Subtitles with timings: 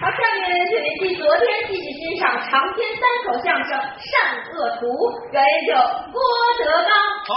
[0.00, 4.14] 好，下面请您继昨天继续欣赏长篇单口相声《善
[4.54, 4.86] 恶图》，
[5.32, 5.74] 表演者
[6.12, 6.22] 郭
[6.56, 6.90] 德纲。
[7.26, 7.30] 好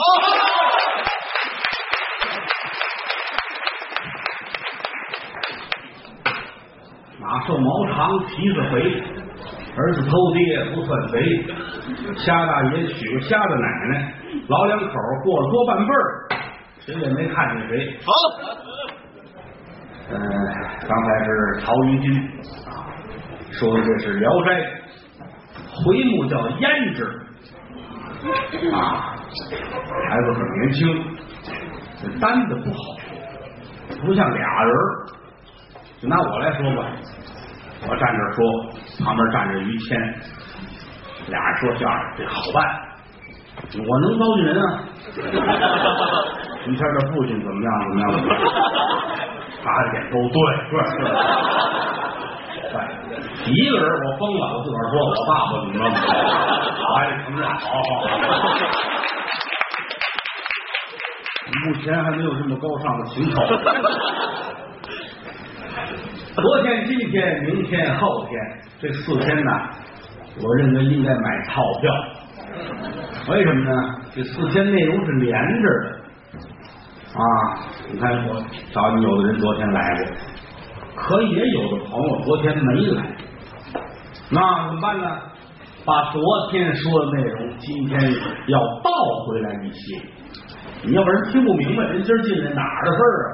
[7.19, 9.01] 马瘦毛长，蹄子肥，
[9.75, 11.17] 儿子偷爹不算贼。
[12.23, 14.13] 瞎大爷娶个瞎的奶奶，
[14.47, 14.85] 老两口
[15.23, 15.97] 过了多半辈儿，
[16.85, 17.97] 谁也没看见谁。
[18.05, 18.13] 好，
[20.13, 20.19] 嗯、
[20.87, 21.29] 刚才是
[21.61, 22.05] 曹云金
[22.67, 22.69] 啊，
[23.51, 24.51] 说的这是《聊斋》，
[25.85, 26.99] 回目叫《胭脂》
[28.75, 29.15] 啊，
[30.09, 30.79] 孩子很年轻，
[32.01, 32.77] 这单子不好，
[34.05, 35.07] 不像俩人儿。
[36.01, 36.91] 就拿我来说吧，
[37.87, 38.43] 我站这说，
[39.05, 39.97] 旁边站着于谦，
[41.27, 42.59] 俩人说相声，这好办，
[43.77, 44.65] 我能包进人啊。
[46.65, 47.71] 于谦的父亲怎么样？
[47.89, 48.09] 怎么样？
[49.61, 49.69] 怎么样？
[49.69, 50.35] 他的点都对，
[50.69, 51.05] 对对。
[52.71, 52.75] 对，
[53.51, 56.09] 一个人我疯了，我自个儿说我爸爸怎么着怎么着，
[56.81, 58.03] 我还承认，好好好。
[61.65, 63.35] 目前还没有这么高尚的情操。
[66.33, 68.33] 昨天、今天、明天、后天
[68.79, 69.51] 这四天呢，
[70.41, 71.93] 我认为应该买套票。
[73.29, 73.71] 为什么呢？
[74.15, 76.00] 这四天内容是连着的
[77.13, 77.21] 啊！
[77.91, 80.05] 你看，我找你有的人昨天来过，
[80.95, 83.03] 可也有的朋友昨天没来，
[84.29, 85.05] 那怎么办呢？
[85.83, 87.99] 把昨天说的内容今天
[88.47, 88.91] 要倒
[89.25, 90.01] 回来一些，
[90.83, 93.27] 你要不然听不明白，人今儿进来哪儿的事儿啊？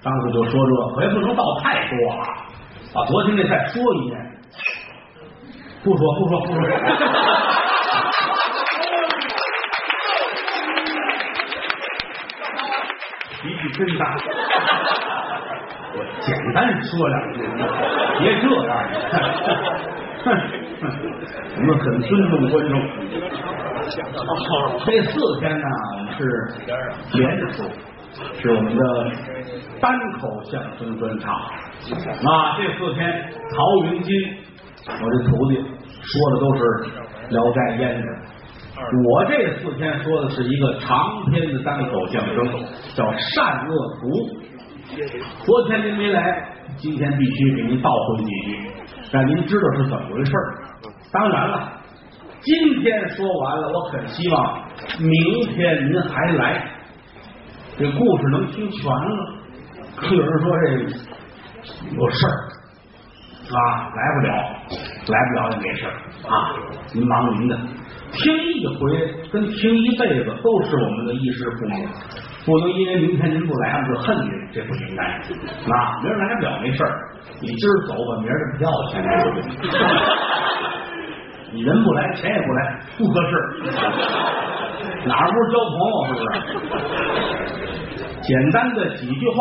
[0.00, 2.46] 张嘴就说这，可也不能倒太多啊！
[2.94, 4.16] 把昨天那再说一遍，
[5.84, 6.60] 不说不说不说。
[13.46, 14.04] 脾气真大，
[15.94, 17.38] 我简单说两句，
[18.18, 18.74] 别这样，
[21.54, 22.74] 我们很尊重观众。
[24.84, 26.18] 这四天呢，我们是
[27.12, 27.56] 连着说。
[28.40, 28.82] 是我们的
[29.78, 32.56] 单口相声专场啊！
[32.56, 34.10] 这四天，曹云金，
[34.88, 35.52] 我这徒弟
[36.00, 36.60] 说的都是
[37.28, 38.04] 《聊斋》胭脂，
[38.78, 42.36] 我这四天说的是一个长篇的单口相声，
[42.94, 43.04] 叫
[43.34, 44.08] 《善恶图》。
[45.44, 46.20] 昨天您没来，
[46.76, 48.70] 今天必须给您倒回几句，
[49.10, 50.32] 让您知道是怎么回事
[51.10, 51.72] 当然了，
[52.42, 54.62] 今天说完了，我很希望
[55.00, 56.70] 明天您还来。
[57.78, 59.34] 这故事能听全了，
[59.96, 60.66] 可有人说这
[61.96, 62.32] 有事儿
[63.56, 64.30] 啊，来不了，
[65.08, 65.86] 来不了也没事
[66.28, 66.32] 啊，
[66.92, 67.58] 您忙您的，
[68.12, 68.74] 听一回
[69.32, 71.86] 跟听一辈子都是我们的衣食父母，
[72.44, 75.02] 不能因为明天您不来，我就恨您，这不应该。
[75.04, 76.90] 啊，明儿来不了没事儿，
[77.40, 79.02] 你今儿走吧明儿的票钱，
[81.52, 83.32] 你人不来，钱也不来，不合适。
[85.06, 86.22] 哪儿不是交朋友，是不是？
[88.22, 89.36] 简单的几句话，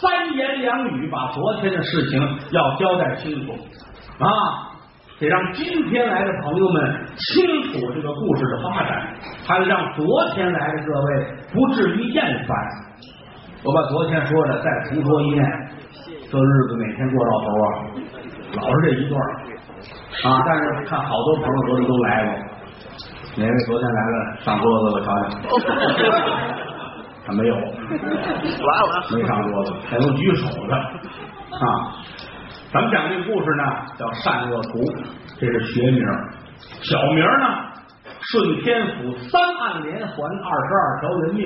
[0.00, 2.18] 三言两语，把昨天的事情
[2.52, 3.52] 要交代清楚
[4.18, 4.69] 啊！
[5.20, 9.14] 得让今天来的朋友们清楚这个故事的发展，
[9.46, 12.56] 还得让昨天来的各位不至于厌烦。
[13.62, 15.44] 我把昨天说的再重说一遍，
[16.30, 17.66] 这日子每天过到头啊？
[18.62, 19.20] 老是这一段
[20.24, 20.42] 啊！
[20.46, 22.32] 但是看好多朋友昨天都来过，
[23.36, 24.16] 哪位昨天来了？
[24.40, 25.30] 上桌子我瞧瞧。
[27.26, 27.54] 他没有，
[29.14, 31.62] 没上桌子，还有举手的啊！
[32.72, 33.64] 咱们讲这个故事呢，
[33.98, 34.78] 叫《善恶图》，
[35.40, 36.06] 这是学名，
[36.86, 37.66] 小名呢，
[38.30, 41.42] 顺天府三案连环二十二条人命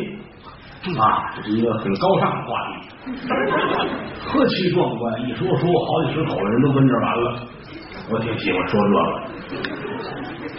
[1.01, 2.77] 啊，这是一个很高尚的话题，
[4.29, 5.19] 何其壮观！
[5.23, 7.41] 一说书，好几十口人都跟这完了，
[8.11, 9.01] 我挺喜欢说这个。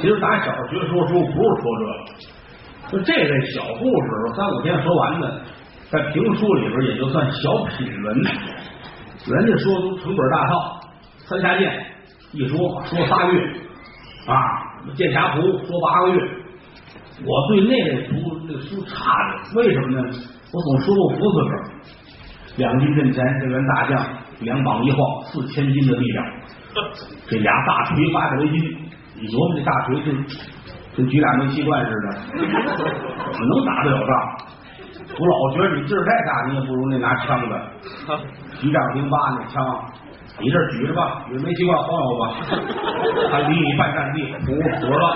[0.01, 1.91] 其实打小学说书不是说这个。
[2.87, 5.41] 就这类小故事，三五天说完的，
[5.91, 8.23] 在评书里边也就算小品文。
[9.27, 10.79] 人家说都成本大套，
[11.27, 11.85] 三下剑
[12.31, 13.41] 一说说仨月
[14.27, 14.33] 啊，
[14.95, 16.21] 剑侠图说八个月。
[17.25, 18.11] 我对那类书
[18.47, 20.09] 那书差着，为什么呢？
[20.51, 21.51] 我总说过福字根，
[22.57, 24.05] 两军阵前这员大将
[24.41, 26.25] 两膀一晃四千斤的力量，
[27.27, 28.53] 这俩大锤八百多斤，
[29.19, 30.11] 你琢磨这大锤就。
[30.97, 32.07] 跟举俩煤气罐似的，
[32.39, 34.13] 怎么能打得了仗？
[35.17, 37.55] 我老觉得你劲儿太大，你也不如那拿枪的，
[38.61, 39.63] 一丈零八那枪，
[40.39, 42.35] 你这举着吧，举煤气罐晃悠吧，
[43.31, 45.15] 他离你半站地，服服了，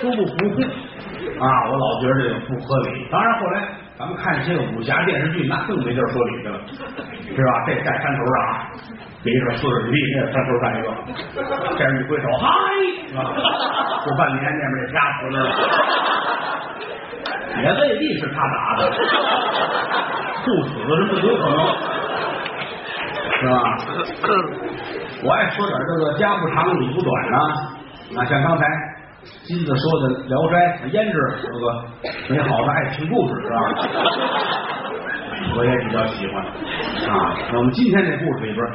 [0.00, 0.64] 服不服气
[1.38, 1.46] 啊？
[1.70, 3.06] 我老觉得这个不合理。
[3.12, 6.58] 当然后来咱们看一些武侠电视剧，那更没地儿说理去了。
[7.24, 7.64] 是吧？
[7.66, 8.70] 这站山头啊，
[9.22, 10.86] 离着四十里地，那山头站一个，
[11.76, 12.48] 这人一挥手，嗨，
[14.04, 15.46] 过半年那边这家死那了，
[17.62, 18.80] 也未必是他打的，
[20.44, 21.58] 不死是不有可能，
[23.40, 23.52] 是吧？
[25.22, 27.38] 我爱说点这个家不长理不短啊，
[28.16, 28.66] 啊，像刚才
[29.44, 30.54] 金子说的《聊斋》
[30.90, 31.16] 胭脂
[31.48, 31.64] 有个
[32.28, 33.56] 美好的爱情故事，是吧？
[35.56, 37.34] 我也比较喜欢啊。
[37.52, 38.66] 那我们今天这故事里边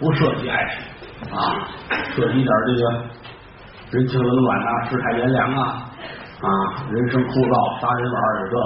[0.00, 1.68] 不涉及爱情啊，
[2.14, 2.90] 涉及点这个
[3.92, 5.87] 人情冷暖啊，世态炎凉啊
[6.40, 6.48] 啊，
[6.92, 8.62] 人生枯燥，杀人玩有这个。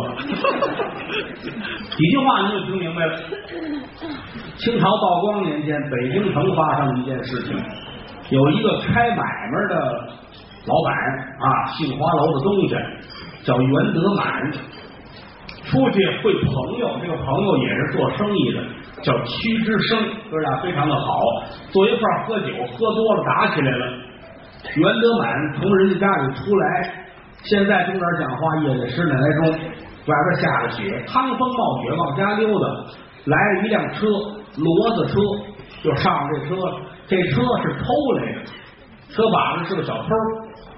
[1.96, 3.16] 几句话你就听明白了。
[4.58, 7.56] 清朝道光年间，北京城发生一件事情，
[8.28, 9.74] 有一个开买卖的
[10.66, 10.92] 老板
[11.40, 12.76] 啊，杏花楼的东家
[13.42, 14.52] 叫袁德满。
[15.64, 18.60] 出去会朋友，这个朋友也是做生意的，
[19.00, 21.18] 叫屈之生，哥俩非常的好，
[21.70, 23.86] 坐一块喝酒，喝多了打起来了。
[24.76, 27.01] 袁德满从人家家里出来，
[27.44, 29.56] 现在中点讲话，夜里十点来钟，外
[30.06, 32.66] 边下着雪，趟风冒雪往家溜达，
[33.26, 34.06] 来了一辆车，
[34.56, 35.20] 骡子车，
[35.82, 36.54] 就上这车，
[37.06, 38.44] 这车是偷来的，
[39.10, 40.08] 车把子是个小偷，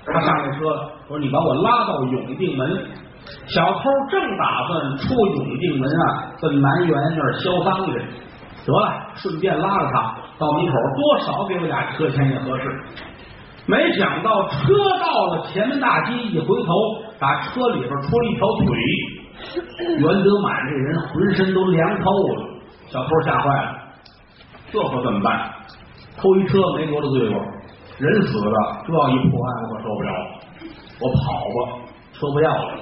[0.06, 2.86] 他上这车，说你把我拉到永定门。
[3.46, 3.80] 小偷
[4.10, 7.92] 正打算出永定门啊，奔南园那儿销赃去。
[8.66, 12.64] 得了，顺便拉了他到门口，多少给我俩车钱也合适。
[13.66, 14.56] 没想到车
[15.00, 16.72] 到了前门大街，一回头，
[17.18, 18.66] 打车里边出了一条腿。
[19.98, 22.46] 袁德满这人浑身都凉透了，
[22.88, 23.76] 小偷吓坏了，
[24.70, 25.50] 这可怎么办？
[26.16, 27.40] 偷一车没多大罪过，
[27.98, 30.12] 人死了，这要一破案我可受不了，
[31.00, 31.78] 我跑吧，
[32.12, 32.80] 车不要了。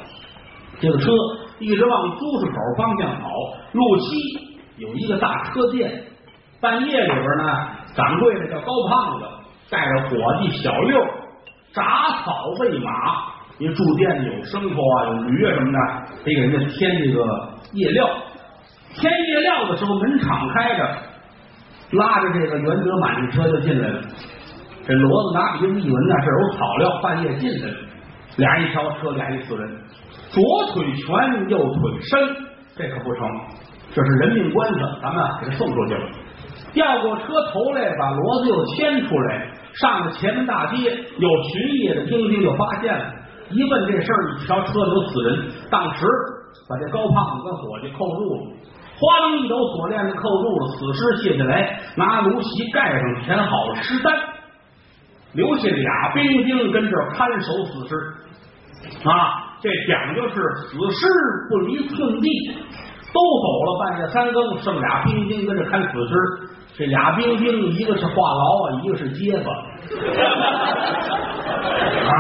[0.81, 1.13] 这个车
[1.61, 3.31] 一直往朱市口方向跑，
[3.73, 4.17] 路西
[4.79, 6.05] 有一个大车店。
[6.61, 9.25] 半夜里边呢，掌柜的叫高胖子，
[9.73, 11.01] 带着伙计小六
[11.75, 11.83] 铡
[12.23, 13.33] 草喂马。
[13.59, 15.79] 因为住店有牲口啊，有驴啊什么的，
[16.25, 17.23] 得给人家添这个
[17.75, 18.09] 夜料。
[18.95, 20.85] 添夜料的时候，门敞开着，
[21.93, 24.01] 拉着这个袁德满的车就进来了。
[24.85, 27.77] 这骡子拿鼻子一闻呢，这有草料，半夜进来了。
[28.39, 29.71] 俩人一瞧，车里还一死人。
[30.31, 30.43] 左
[30.73, 32.37] 腿全，右腿伸，
[32.75, 33.29] 这可不成，
[33.95, 36.09] 这是人命关头，咱们给他送出去了。
[36.73, 43.13] 调过车头来，把骡子又牵出来，上了前门大街，有巡夜的兵丁就发现了，
[43.51, 46.07] 一问这事儿，一瞧车里有死人，当时
[46.69, 48.41] 把这高胖子跟伙计扣住了，
[48.99, 54.15] 哗楞一抖锁链子扣住了，死尸卸下来，拿芦席盖上，填好了尸单，
[55.35, 59.49] 留下俩兵丁跟这看守死尸啊。
[59.63, 60.35] 这讲究是
[60.67, 61.07] 死尸
[61.49, 62.29] 不离寸地，
[63.15, 66.52] 都走了半夜三更，剩俩兵丁跟着看死尸。
[66.77, 69.53] 这俩兵丁，一个是话痨啊，一个是结巴
[72.09, 72.15] 啊。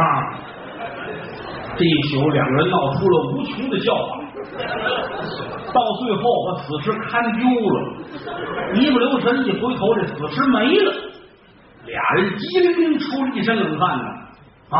[1.76, 4.20] 这一宿，两个人闹出了无穷的笑话。
[5.72, 7.76] 到最后，把死尸看丢了，
[8.74, 10.92] 一不留神，一回头，这死尸没了。
[11.86, 14.04] 俩人机灵灵出了一身冷汗呢
[14.68, 14.78] 啊！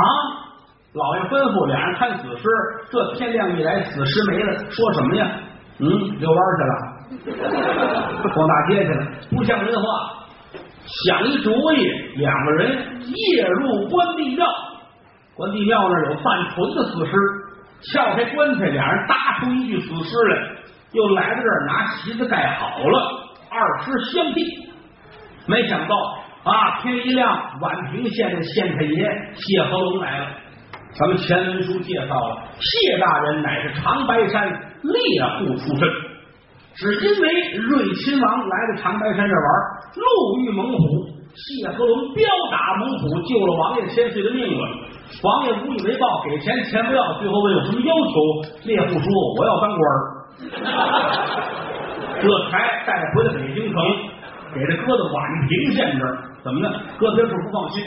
[0.93, 2.45] 老爷吩咐俩人看死尸，
[2.91, 5.27] 这天亮一来，死尸没了，说什么呀？
[5.79, 6.75] 嗯，遛弯去了，
[8.35, 9.83] 逛大街去了，不像人话。
[10.85, 14.47] 想一主意，两个人夜入关帝庙，
[15.35, 17.13] 关帝庙那有半存的死尸，
[17.93, 20.37] 撬开棺材，俩人搭出一具死尸来，
[20.93, 22.99] 又来到这儿拿席子盖好了，
[23.49, 24.41] 二尸相继。
[25.47, 25.95] 没想到
[26.45, 30.27] 啊，天一亮，宛平县的县太爷谢和龙来了。
[30.99, 34.51] 咱们前文书介绍了，谢大人乃是长白山
[34.83, 35.89] 猎户出身，
[36.75, 37.29] 只因为
[37.69, 39.47] 瑞亲王来了长白山这玩，
[39.95, 40.03] 路
[40.41, 44.69] 遇猛虎，谢和龙彪打猛虎，救了王爷千岁的命了。
[45.23, 48.15] 王爷无以为报，给钱钱不要，最后问有什么要求，
[48.65, 49.05] 猎户说
[49.39, 49.83] 我要当官
[52.23, 53.77] 这才带回了北京城，
[54.55, 56.73] 给他搁到宛平县这儿，怎么呢？
[56.99, 57.85] 搁别处不放心，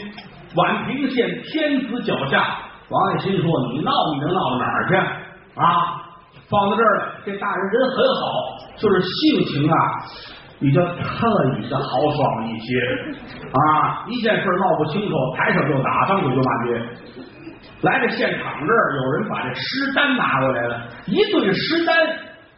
[0.54, 2.62] 宛平县天子脚下。
[2.88, 4.94] 王爷心说：“你闹你能闹到哪儿去
[5.58, 6.06] 啊？
[6.48, 8.22] 放到这儿，这大人人很好，
[8.78, 9.76] 就是性情啊
[10.58, 11.26] 比较特
[11.58, 12.80] 异的豪爽一些
[13.52, 14.04] 啊。
[14.08, 16.68] 一件事闹不清楚，抬手就打，张嘴就骂街。
[17.82, 21.94] 来这现场这儿，有人把这尸单拿过来了，一对尸单，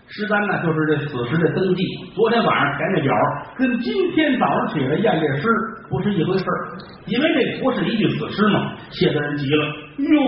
[0.06, 1.82] 尸单呢就是这死尸的登记。
[2.14, 3.14] 昨天晚上填的表，
[3.56, 5.48] 跟今天早上起来验这尸
[5.90, 8.72] 不是一回事儿因为这不是一具死尸嘛。
[8.90, 9.64] 谢大人急了。”
[9.98, 10.20] 哟，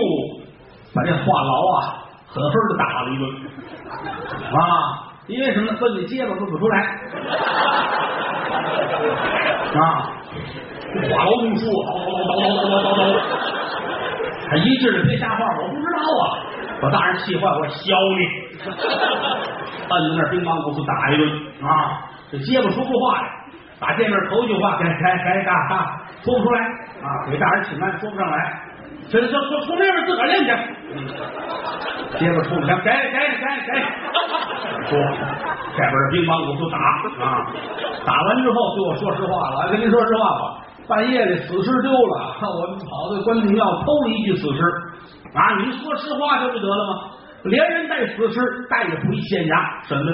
[0.93, 3.23] 把这话痨啊，狠狠的打了一顿
[4.53, 5.10] 啊！
[5.27, 5.77] 因为什么呢？
[5.79, 6.79] 问你结巴说不出来，
[9.79, 10.11] 啊，
[11.09, 13.15] 话痨无说，叨叨叨叨叨叨叨叨，
[14.49, 16.41] 他一劲儿别瞎话，我不知道啊，
[16.81, 18.21] 把大人气坏，我削你！
[19.89, 21.21] 摁那乒乓鼓去打一顿
[21.63, 22.01] 啊，
[22.31, 23.21] 这结巴说不话，
[23.79, 26.61] 打见面头一句话该该该干哈说不出来
[27.01, 28.59] 啊，给大人请安说不上来。
[29.11, 30.47] 这这说从那边自个儿练去，
[32.17, 33.69] 结巴出不来，该该该该，
[34.87, 34.97] 说
[35.75, 36.77] 这边的乒乓鼓就打
[37.19, 37.51] 啊，
[38.05, 44.61] 打完之后对我说实话了，我跟您说实话吧，半夜里死尸丢了，我们跑到关帝庙偷了一具死尸。
[45.33, 45.55] 啊！
[45.59, 47.09] 你说实话就不得了吗？
[47.43, 50.05] 连人带死尸带着回县衙审问，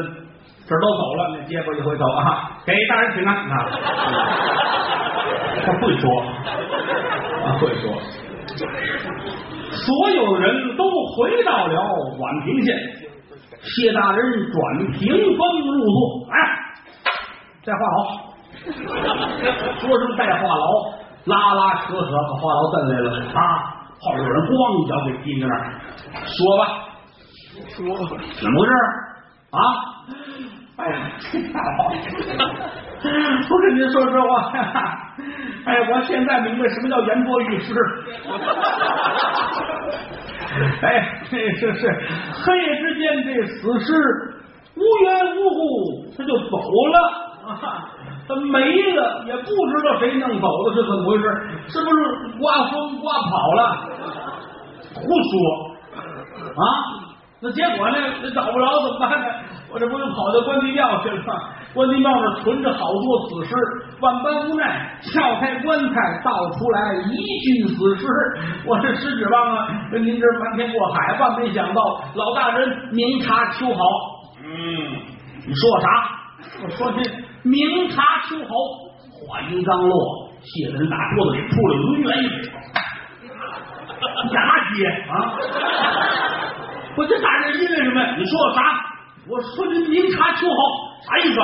[0.69, 3.65] 这都走了，那结果一回头啊，给大人请安啊！
[5.65, 6.07] 他会说，
[7.45, 7.99] 啊会说，
[8.57, 10.83] 所有人都
[11.15, 11.73] 回到了
[12.17, 12.75] 宛平县，
[13.61, 14.17] 谢大人
[14.51, 14.57] 转
[14.93, 16.35] 屏风入座，哎，
[17.65, 18.21] 带话痨，
[19.79, 20.93] 说什么带话痨，
[21.25, 23.07] 拉拉扯扯把话痨蹬来了。
[23.33, 23.39] 啊！
[23.99, 25.51] 后边有人咣一脚给踢那儿，
[26.29, 26.61] 说吧，
[27.75, 27.75] 说
[28.39, 28.71] 怎么回事
[29.49, 29.59] 啊？
[30.77, 30.95] 哎呀，
[31.53, 31.91] 大王，
[33.49, 34.29] 我跟您说实话，
[35.65, 37.73] 哎，我现在明白什么叫言多欲失。
[40.83, 41.81] 哎，这是是
[42.43, 43.91] 黑夜之间，这死尸
[44.75, 45.59] 无缘无故
[46.15, 46.57] 他就走
[46.93, 46.95] 了。
[48.27, 48.59] 他没
[48.91, 51.23] 了，也不知道谁弄走的，是怎么回事？
[51.69, 51.97] 是不是
[52.37, 53.61] 刮风刮跑了？
[54.93, 55.33] 胡说
[56.53, 57.06] 啊！
[57.39, 57.97] 那结果呢？
[58.23, 59.25] 那找不着怎么办呢？
[59.71, 61.33] 我这不就跑到关帝庙去了吗？
[61.73, 63.53] 关帝庙那存着好多死尸，
[64.01, 68.07] 万般无奈，撬开棺材，倒出来一具死尸。
[68.65, 73.83] 我这十指望啊，您这瞒天过海，万没想到老大人明察秋毫。
[74.43, 74.47] 嗯，
[75.45, 75.87] 你说我啥？
[76.63, 77.03] 我说您。
[77.43, 78.49] 明察秋毫，
[79.13, 79.95] 话音刚落，
[80.41, 82.51] 谢大人打桌子里扑了抡圆一嘴，
[84.33, 84.77] 干嘛接
[85.07, 85.13] 啊？
[86.97, 88.01] 我这打人因为什么？
[88.17, 88.61] 你说我啥？
[89.29, 90.57] 我说您明察秋毫，
[91.03, 91.39] 啥意思？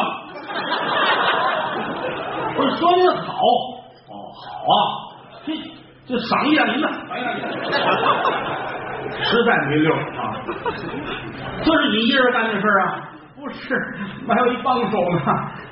[2.57, 3.33] 我说您好，
[4.10, 4.43] 哦好
[4.74, 4.75] 啊，
[5.45, 5.53] 这
[6.07, 7.45] 这赏一下您了，赏一下您，
[9.24, 10.41] 实在没溜啊！
[11.63, 13.10] 这是你一人干的事啊？
[13.36, 13.75] 不是，
[14.27, 15.19] 还有一帮手呢。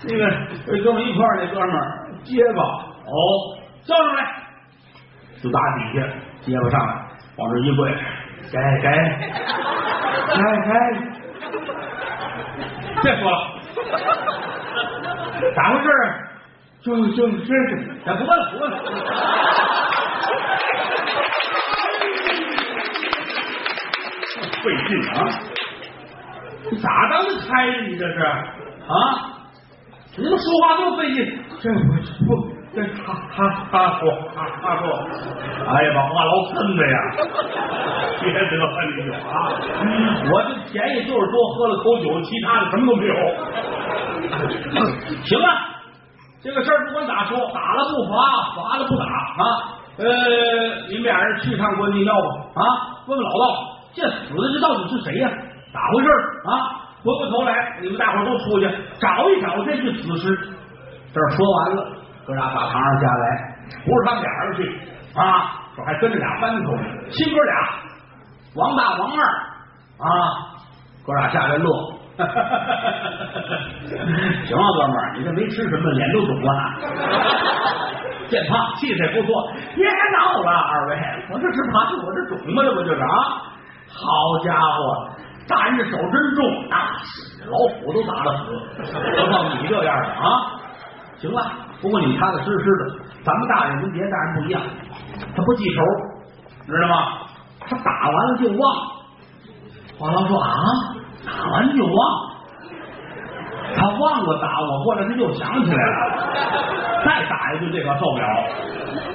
[0.03, 4.19] 那个跟我一块儿那哥们儿结巴，哦，叫上来，
[5.41, 6.05] 就打底下
[6.41, 6.93] 结巴上来，
[7.37, 7.89] 往这一跪，
[8.51, 8.87] 该该
[10.27, 10.69] 该该，
[13.01, 13.35] 别说了，
[15.55, 15.87] 咋回事？
[16.83, 17.51] 就就这是，
[18.05, 18.63] 咱不问不问。
[24.63, 25.15] 费劲啊！
[26.69, 27.71] 你咋当的差呢？
[27.87, 28.33] 你这是啊？
[30.17, 31.17] 你们说话这么费劲，
[31.61, 31.93] 这不不
[32.73, 34.87] 这他他他说他他说，
[35.67, 36.95] 哎呀，把话痨喷的呀！
[38.23, 39.51] 别得了你就啊！
[40.31, 43.13] 我这便宜就是多喝了口酒，其他的什么都没有。
[45.27, 45.47] 行了，
[46.41, 48.15] 这个事儿不管咋说，打了不罚，
[48.55, 49.43] 罚了不打啊！
[49.97, 50.05] 呃，
[50.87, 52.63] 你们俩人去趟关帝庙吧啊！
[53.07, 55.29] 问问老道，这死的这到底是谁呀？
[55.73, 56.09] 咋回事
[56.47, 56.87] 啊？
[57.03, 58.69] 回过头来，你们大伙都出去
[59.01, 60.37] 找一找这具死尸。
[61.13, 61.87] 这说完了，
[62.31, 63.25] 哥俩打堂上下来，
[63.83, 64.63] 不是他们俩人去
[65.19, 66.71] 啊，说还跟着俩班头，
[67.09, 67.53] 亲哥俩，
[68.55, 69.19] 王大王二
[69.99, 70.07] 啊，
[71.05, 71.67] 哥俩下来乐。
[74.45, 76.71] 行啊，哥们儿，你这没吃什么，脸都肿了，
[78.29, 79.51] 健胖，气色不错。
[79.75, 80.95] 别闹了，二位，
[81.31, 82.63] 我这是怕我这肿吗？
[82.63, 83.07] 这不就是啊？
[83.89, 85.09] 好家伙！
[85.49, 86.77] 大人这手真重，那
[87.51, 88.43] 老虎都打得死，
[89.17, 90.60] 何况你这样的啊？
[91.21, 91.41] 行了，
[91.81, 94.61] 不过你踏踏实实的，咱们大人跟别的大人不一样，
[95.35, 95.81] 他不记仇，
[96.65, 96.95] 知道吗？
[97.69, 98.61] 他打完了就忘。
[99.99, 100.49] 花郎说啊，
[101.23, 102.31] 打完就忘，
[103.75, 106.17] 他忘了打我，过来他又想起来了，
[107.05, 108.25] 再打一顿这可受不了，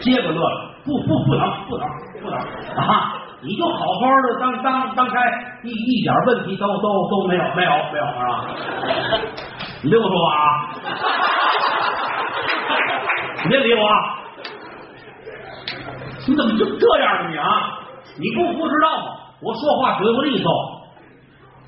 [0.00, 1.88] 接着乐了，不不不能不能
[2.22, 2.38] 不能
[2.76, 3.14] 啊！
[3.42, 5.20] 你就好好的当当当开，
[5.62, 8.44] 一一点问题都都都没有，没有没有啊！
[9.82, 10.40] 你听我说话啊！
[13.48, 13.88] 别理我！
[16.28, 17.30] 你怎么就这样呢？
[17.30, 17.78] 你啊！
[18.18, 19.12] 你不不知道吗？
[19.42, 20.50] 我说话嘴不利索，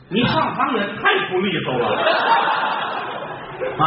[0.08, 1.86] 你上场也太不利索了
[3.78, 3.84] 啊！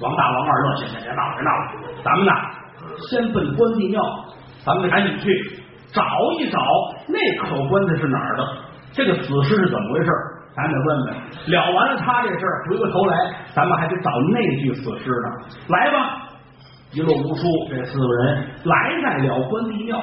[0.00, 1.50] 王大王二乐，行行行，闹别闹，
[2.04, 2.32] 咱们呢，
[3.10, 4.00] 先奔关帝庙，
[4.64, 5.62] 咱们赶紧去。
[5.92, 6.02] 找
[6.38, 6.58] 一找
[7.08, 8.46] 那口棺材是哪儿的？
[8.92, 10.10] 这个死尸是怎么回事？
[10.54, 11.14] 咱得问问。
[11.46, 15.28] 了完了他这事儿，回过头来，咱们还得找那具死尸呢。
[15.68, 16.25] 来吧。
[16.96, 20.02] 一路无书，这四个人来在了关帝庙，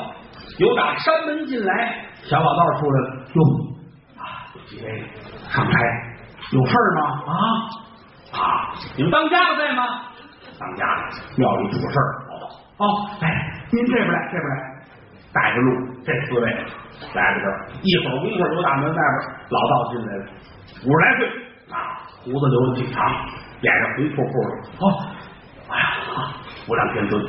[0.59, 3.41] 有打山门进来，小老道出来了，哟
[4.15, 5.03] 啊，几位
[5.50, 5.71] 上台
[6.51, 7.01] 有事儿吗？
[7.25, 7.33] 啊
[8.38, 9.83] 啊，你们当家的在吗？
[10.59, 12.05] 当家的庙里出事儿，
[12.77, 12.85] 哦，
[13.21, 14.85] 哎，您这边来，这边来，
[15.33, 20.25] 带着路，这四位来到这儿，一会儿功夫，有打门外边老道进来了，
[20.85, 21.27] 五十来岁
[21.73, 23.03] 啊，胡子留的挺长，
[23.62, 24.85] 脸上红扑扑的。
[24.85, 24.85] 哦，
[26.67, 27.22] 无量天尊，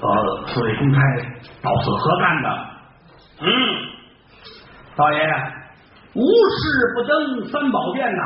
[0.00, 1.00] 呃，四位公差
[1.62, 2.48] 到此何干的？
[3.42, 3.46] 嗯，
[4.96, 5.18] 道爷，
[6.14, 6.60] 无事
[6.94, 8.22] 不登三宝殿呐。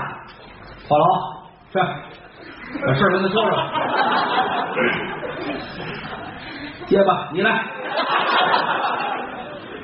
[0.88, 1.00] 话痨，
[1.72, 1.78] 去，
[2.86, 3.52] 把事儿跟他说说。
[6.86, 7.64] 结巴，你来。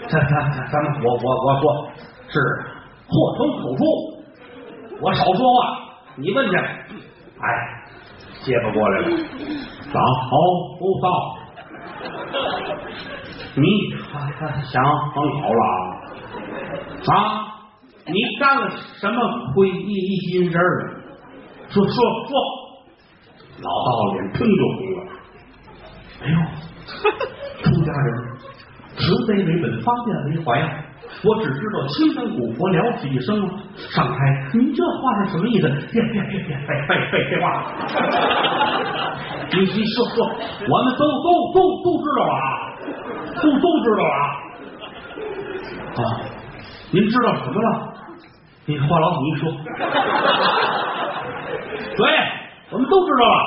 [0.08, 1.62] 咱咱咱咱们，我我我说
[2.28, 2.34] 是
[3.06, 3.80] 祸从口出，
[5.00, 5.58] 我少说话，
[6.16, 6.56] 你问去。
[6.56, 7.46] 哎，
[8.42, 9.06] 结巴过来了，
[9.92, 10.00] 早
[10.78, 11.06] 不到，
[13.56, 13.64] 你
[14.64, 14.82] 想
[15.14, 15.62] 疯好了
[17.06, 17.18] 啊？
[18.06, 19.16] 你干了什么
[19.54, 19.94] 亏逆
[20.26, 21.02] 心事儿？
[21.68, 22.30] 说说说，
[23.62, 24.98] 老道脸腾就红了。
[26.22, 26.34] 哎呦，
[27.62, 28.08] 出家人
[28.96, 30.64] 慈悲为本，方便为怀呀。
[31.22, 33.36] 我只知道青山古佛了此一生。
[33.76, 34.16] 上台，
[34.54, 35.68] 您这话是什么意思？
[35.92, 37.44] 别别别别废废废废话！
[39.52, 40.26] 你你说说，
[40.68, 42.38] 我们都都都都知道啊，
[43.42, 44.18] 都都知道啊。
[45.96, 46.00] 啊，
[46.92, 47.68] 您知道什么了？
[48.66, 49.50] 你话痨，你说。
[51.96, 52.02] 对，
[52.70, 53.38] 我们都知道了。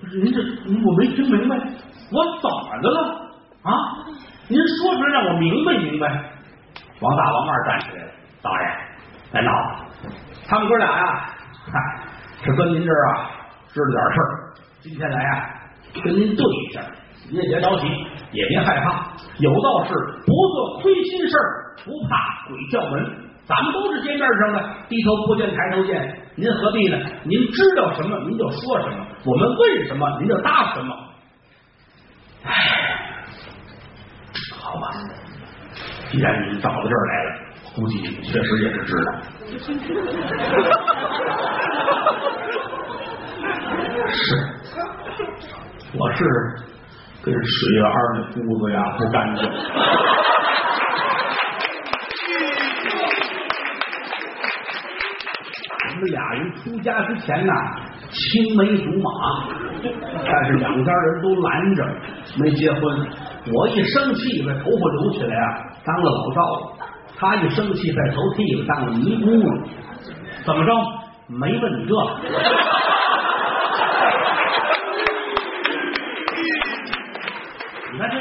[0.00, 0.38] 不是您这，
[0.84, 1.56] 我没听明白，
[2.10, 2.98] 我怎么的了
[3.62, 3.70] 啊？
[4.48, 6.31] 您说出来让我明白明白。
[7.02, 8.66] 王大王二站起来了，大爷，
[9.32, 9.50] 别闹。
[10.46, 11.34] 他们哥俩呀，
[11.66, 11.72] 嗨，
[12.44, 13.30] 是跟您这儿啊
[13.68, 15.50] 知道点事儿，今天来啊
[16.04, 16.80] 跟您对一下，
[17.28, 17.88] 您也别着急，
[18.30, 19.08] 也别害怕。
[19.38, 23.28] 有道是不做亏心事儿，不怕鬼叫门。
[23.44, 26.22] 咱们都是街面上的，低头不见抬头见。
[26.36, 26.96] 您何必呢？
[27.24, 30.96] 您知道什么您就说什么，我们问什么您就答什么。
[32.44, 32.52] 唉，
[34.60, 34.92] 好吧，
[36.12, 37.30] 既然您找到这儿来了，
[37.74, 39.12] 估计确实也是知道。
[44.12, 44.36] 是，
[45.98, 46.22] 我是
[47.22, 47.82] 跟水源
[48.14, 49.40] 的姑子呀不干净。
[55.88, 57.52] 我们俩人出家之前呢，
[58.10, 59.08] 青梅竹马，
[60.26, 61.82] 但是两家人都拦着，
[62.38, 62.82] 没结婚。
[63.50, 66.60] 我一生气把头发留起来啊，当了老道了；
[67.18, 69.68] 他一生气把头剃了，当了尼姑了。
[70.44, 70.72] 怎么着？
[71.28, 71.92] 没问你这？
[77.92, 78.14] 你看这，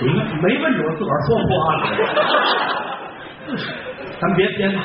[0.00, 1.76] 你看没问着，自个儿说破了。
[4.20, 4.80] 咱别别闹，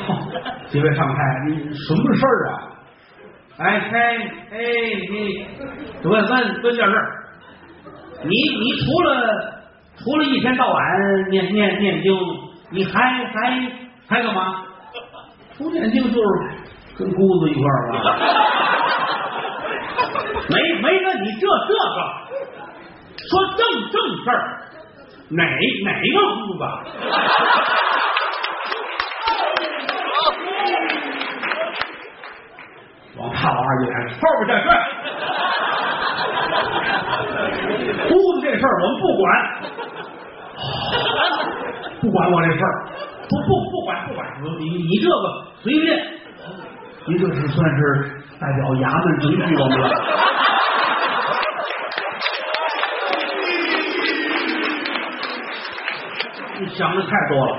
[0.68, 1.16] 几位上台，
[1.48, 2.52] 你什么事儿啊？
[3.58, 3.98] 哎嘿，
[4.52, 4.56] 哎
[5.10, 5.46] 你
[6.04, 7.19] 问问问件事儿，
[8.22, 9.08] 你你除了
[9.98, 10.80] 除了一天到晚
[11.30, 12.12] 念念念经，
[12.70, 12.92] 你还
[13.24, 13.70] 还
[14.08, 14.62] 还干嘛？
[15.58, 16.26] 不念经就是
[16.98, 17.94] 跟姑子一块儿嘛。
[20.48, 21.78] 没没问你这这个，
[23.28, 23.58] 说正
[23.90, 24.32] 正事儿，
[25.30, 25.44] 哪
[25.84, 26.62] 哪个姑子？
[33.16, 34.66] 往大老二一来，后边再睡。
[38.08, 39.24] 姑子这事儿我们不管，
[42.00, 42.84] 不管我这事儿，
[43.28, 44.26] 不不不管不管，
[44.58, 45.14] 你你这个
[45.62, 45.98] 随便，
[47.06, 47.80] 你这是算是
[48.40, 49.82] 代表衙门迎娶我们了。
[56.60, 57.50] 你想的太多了，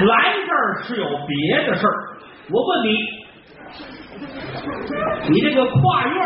[0.00, 0.12] 来
[0.46, 1.92] 这儿是有别的事儿。
[2.50, 2.88] 我问你，
[5.28, 6.16] 你这个跨院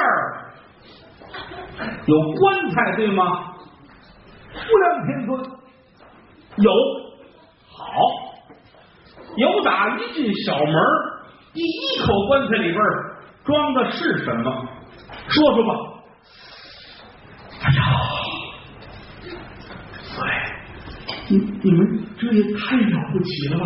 [2.06, 3.54] 有棺材对吗？
[4.54, 5.38] 无量天尊
[6.56, 6.70] 有，
[7.70, 7.84] 好，
[9.36, 10.74] 有打一进小门，
[11.52, 12.78] 第一口棺材里边
[13.44, 14.68] 装的是什么？
[15.28, 15.70] 说说吧。
[17.62, 17.80] 哎呀，
[20.16, 20.20] 对，
[21.28, 21.78] 你你们
[22.18, 23.64] 这也太了不起了吧？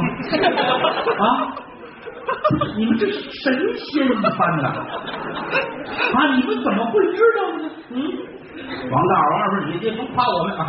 [1.25, 1.55] 啊！
[2.76, 4.31] 你们这是神仙一般
[4.62, 4.68] 呐！
[6.14, 7.70] 啊，你们怎么会知道呢？
[7.90, 7.96] 嗯，
[8.90, 10.62] 王大王二说：“你别甭夸我们啊，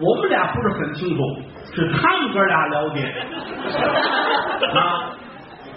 [0.00, 1.22] 我们俩不是很清楚，
[1.74, 2.98] 是他们哥俩了解。
[4.74, 5.12] ”啊，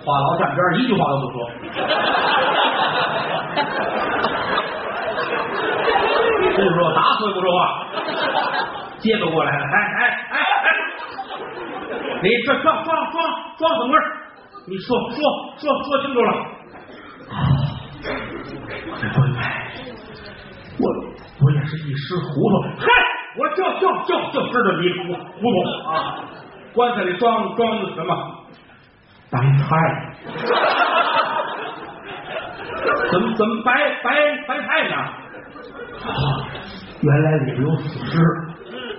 [0.04, 1.38] 话痨站边一句话都不说。
[6.58, 7.88] 说打死也不说话，
[9.00, 9.63] 接不过来了。
[9.65, 10.65] 哎哎哎哎，
[12.21, 13.23] 你这装装装
[13.58, 14.04] 装什么味儿？
[14.70, 15.18] 你说说
[15.58, 16.32] 说说清楚了。
[18.90, 19.72] 我这官派，
[20.78, 20.84] 我
[21.42, 22.54] 我也是一时糊涂。
[22.78, 22.86] 嗨，
[23.38, 25.58] 我就就就就知道你糊糊涂
[25.90, 26.20] 啊！
[26.74, 28.12] 棺材里装装的什么？
[29.32, 29.64] 白菜。
[33.10, 33.72] 怎么怎么白
[34.04, 34.12] 白
[34.50, 34.96] 白菜呢？
[34.96, 36.12] 啊，
[37.02, 38.12] 原来里边有死尸，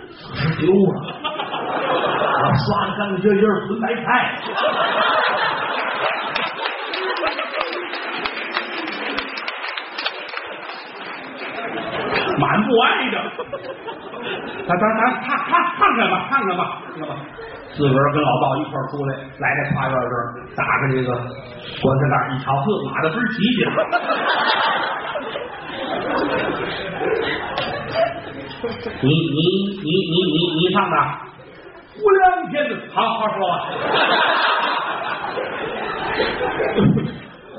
[0.09, 0.97] 死尸丢了，
[2.67, 4.07] 刷的干干净净纯白菜。
[12.39, 13.15] 满不挨着，
[14.69, 17.11] 咱咱咱看看看看吧，看看吧，看看吧。
[17.75, 21.11] 自个儿跟老道一块儿出来，来这花园这儿，打开这个
[21.83, 23.59] 棺材盖一瞧，呵，马的倍儿齐去。
[29.01, 29.41] 你你
[29.83, 30.97] 你你你你唱的
[32.01, 33.53] 无量天子，好好说话。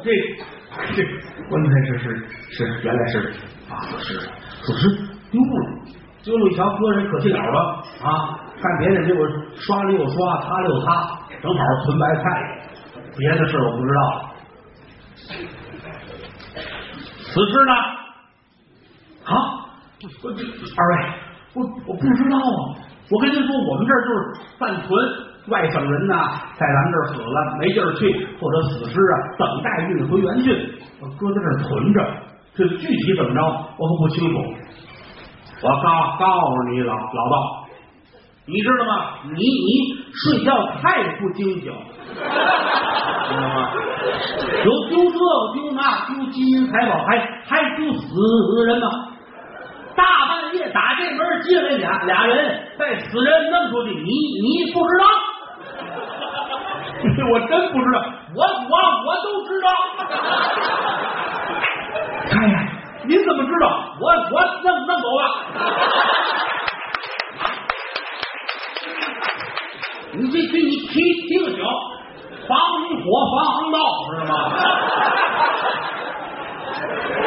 [0.03, 0.09] 这
[0.95, 0.97] 这
[1.49, 2.03] 棺材是是
[2.51, 3.19] 是，原来是
[3.69, 4.19] 啊是
[4.63, 4.87] 死尸
[5.31, 5.45] 丢了，
[6.23, 8.39] 丢了一瞧，搁人可惜了了啊！
[8.61, 12.23] 干别的结果刷了又刷，擦了又擦，正好存白菜。
[13.17, 13.99] 别的事我不知道。
[17.33, 17.73] 此事呢？
[19.25, 19.33] 啊？
[20.23, 20.41] 我这
[20.77, 20.97] 二位，
[21.55, 22.41] 我我不知道啊。
[23.11, 24.17] 我跟您说，我们这儿就是
[24.59, 24.89] 暂存。
[25.47, 26.13] 外省人呐，
[26.59, 30.53] 在咱们这儿死了没地儿去，或者死尸啊，等待运回原郡，
[31.17, 32.05] 搁在这儿存着。
[32.53, 33.41] 这具体怎么着，
[33.79, 34.37] 我可不清楚。
[35.63, 37.65] 我告告诉你，老老道，
[38.45, 39.05] 你知道吗？
[39.23, 42.19] 你你睡觉太不精醒，知
[43.31, 43.71] 道吗？
[44.65, 45.17] 有丢这
[45.53, 48.87] 丢那，丢金银财宝，还还丢死人呢。
[50.69, 54.11] 打这门进来俩俩人，带死人弄出去，你
[54.43, 55.05] 你不知道？
[57.31, 57.97] 我真不知道，
[58.35, 58.73] 我我
[59.05, 59.67] 我都知道。
[62.31, 62.55] 哎呀，
[63.05, 63.63] 您怎么知道？
[63.99, 65.21] 我我弄弄走了。
[70.11, 70.91] 你这这你提
[71.27, 71.59] 提个醒，
[72.47, 72.57] 防
[73.03, 73.77] 火防航道，
[74.09, 74.33] 知道吗？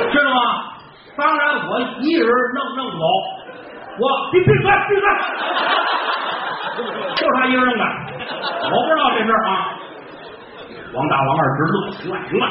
[0.12, 0.38] 知道吗？
[1.16, 3.04] 当然，我一人弄弄走，
[3.98, 4.54] 我闭闭嘴
[4.88, 5.04] 闭嘴，
[7.16, 7.84] 就他一人弄的，
[8.70, 9.76] 我不知道这事啊。
[10.94, 12.46] 王大王二直乐，行了行了，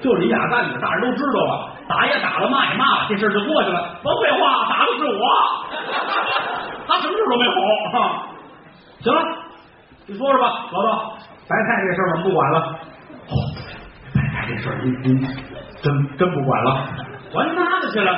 [0.00, 3.96] 就你俩干的，大人都知道了，打也打了，骂也骂了，这事就过去了。
[4.02, 5.22] 甭废话，打的是我，
[6.88, 7.52] 他什么事都没有。
[9.00, 9.20] 行了，
[10.06, 11.12] 你说说吧，老道，
[11.48, 12.58] 白菜这事儿我们不管了。
[13.28, 13.32] 哦，
[14.14, 15.20] 白菜这事儿您您
[15.82, 16.86] 真真不管了。
[17.32, 18.12] 管那个去了，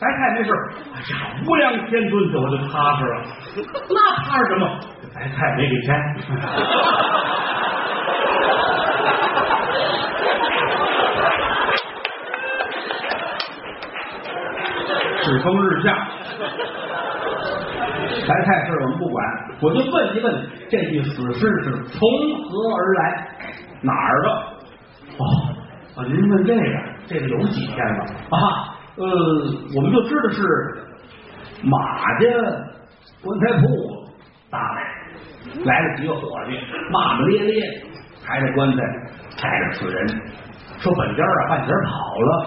[0.00, 0.50] 白菜没事。
[0.92, 1.14] 哎呀，
[1.46, 3.22] 无量天尊去，我就踏实了。
[3.88, 4.62] 那踏实什么？
[5.14, 5.88] 白菜没给钱。
[15.22, 16.06] 世风日下，
[18.28, 19.24] 白菜事我们不管，
[19.60, 21.98] 我就问一问，这具死尸是从
[22.44, 23.28] 何而来，
[23.82, 24.28] 哪儿的？
[25.18, 26.60] 哦，您问这个，
[27.06, 28.74] 这个有几天了啊？
[28.96, 29.04] 呃，
[29.74, 30.42] 我们就知道是
[31.62, 32.26] 马家
[33.22, 33.66] 棺材铺
[34.50, 36.58] 搭的，来了几个伙计，
[36.90, 37.62] 骂骂咧咧，
[38.24, 38.82] 抬着棺材，
[39.38, 40.08] 抬着死人，
[40.78, 42.46] 说本家啊半截跑了，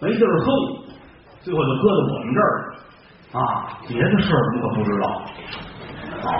[0.00, 0.84] 没地儿送。
[1.40, 2.72] 最后就搁在我们这儿
[3.34, 3.68] 了啊！
[3.86, 5.04] 别的事儿我们可不知道。
[6.22, 6.30] 哦，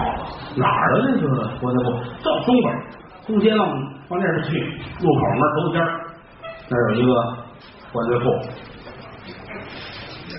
[0.56, 1.26] 哪儿的那个
[1.60, 1.90] 棺材铺？
[2.22, 2.66] 正东边，
[3.26, 3.68] 东街往
[4.08, 4.58] 往那边去，
[4.98, 5.76] 入口那儿头尖，
[6.68, 7.12] 那有一个
[7.92, 8.24] 棺材铺。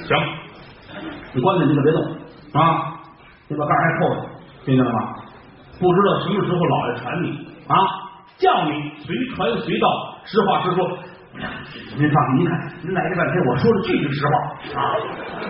[0.05, 0.17] 行，
[1.33, 2.01] 你棺材你可别动
[2.53, 2.93] 啊！
[3.47, 4.25] 你把盖儿还扣上，
[4.65, 4.99] 听见了吗？
[5.79, 7.27] 不知道什么时候老爷传你
[7.67, 7.75] 啊，
[8.37, 9.87] 叫你随传随到，
[10.25, 10.97] 实话实说。
[11.97, 14.31] 您放心，您看，您来这半天，我说的句句实话
[14.79, 14.95] 啊，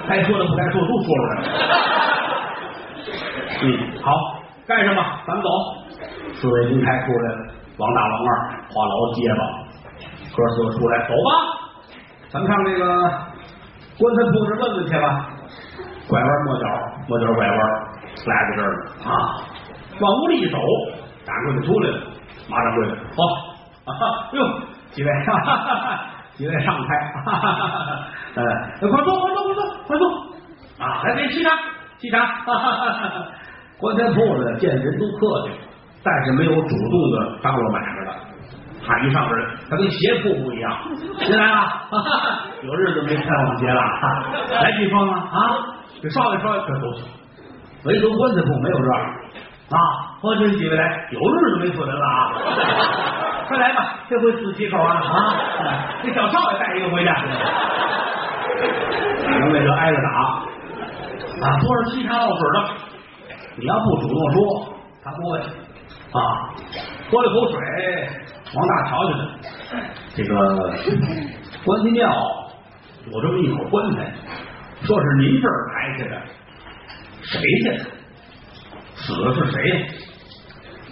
[0.07, 1.41] 该说的不该说的都说出来了。
[3.61, 4.11] 嗯，好，
[4.67, 5.03] 干什么？
[5.27, 5.49] 咱们走。
[6.33, 7.37] 四位金开出来了，
[7.77, 8.29] 王大、王二、
[8.67, 9.41] 话痨结巴，
[10.35, 11.29] 哥四个出来，走吧。
[12.29, 12.83] 咱们上那个
[13.97, 15.29] 棺材铺这问问去吧。
[16.07, 16.65] 拐弯抹角，
[17.07, 17.57] 抹角拐弯，
[18.25, 19.09] 来到这儿了啊。
[19.99, 20.57] 往屋里一走，
[21.25, 21.97] 掌柜的出来了，
[22.49, 24.39] 马掌柜的，好，啊，哎呦。
[24.91, 25.99] 几位，哈 哈
[26.35, 26.87] 几位上台，
[27.25, 27.99] 哈哈哈
[28.35, 30.07] 呃，快坐，快坐，快坐，快坐
[30.79, 31.03] 啊！
[31.03, 31.49] 来，给沏茶，
[31.99, 32.15] 沏茶，
[33.77, 35.51] 棺材铺子见人都客气，
[36.01, 38.11] 但是没有主动的张罗买卖的。
[38.87, 40.77] 喊一上边人，他跟鞋铺不一样。
[41.19, 41.67] 进来了，
[42.63, 43.81] 有日子没开网鞋了，
[44.61, 45.29] 来几双啊？
[45.31, 45.39] 啊，
[46.01, 47.03] 这少爷说这都行，
[47.85, 49.01] 唯独棺材铺没有这样
[49.71, 49.77] 啊。
[50.21, 52.31] 欢迎几位来，有日子没死人了啊！
[53.47, 55.35] 快来吧，这回死几口啊啊！
[56.03, 57.13] 这小少爷带一个回家，
[59.23, 60.09] 反正为这挨着打
[61.47, 62.57] 啊，多少沏茶倒水的，
[63.57, 66.19] 你要不主动说，他不会啊。
[67.11, 67.59] 喝了口水，
[68.53, 69.21] 王大瞧去了。
[70.15, 70.33] 这个
[71.63, 72.09] 关帝庙
[73.11, 74.13] 有这么一口棺材，
[74.83, 76.21] 说是您这儿抬下的，
[77.21, 77.79] 谁家的？
[78.95, 79.75] 死的是谁呀？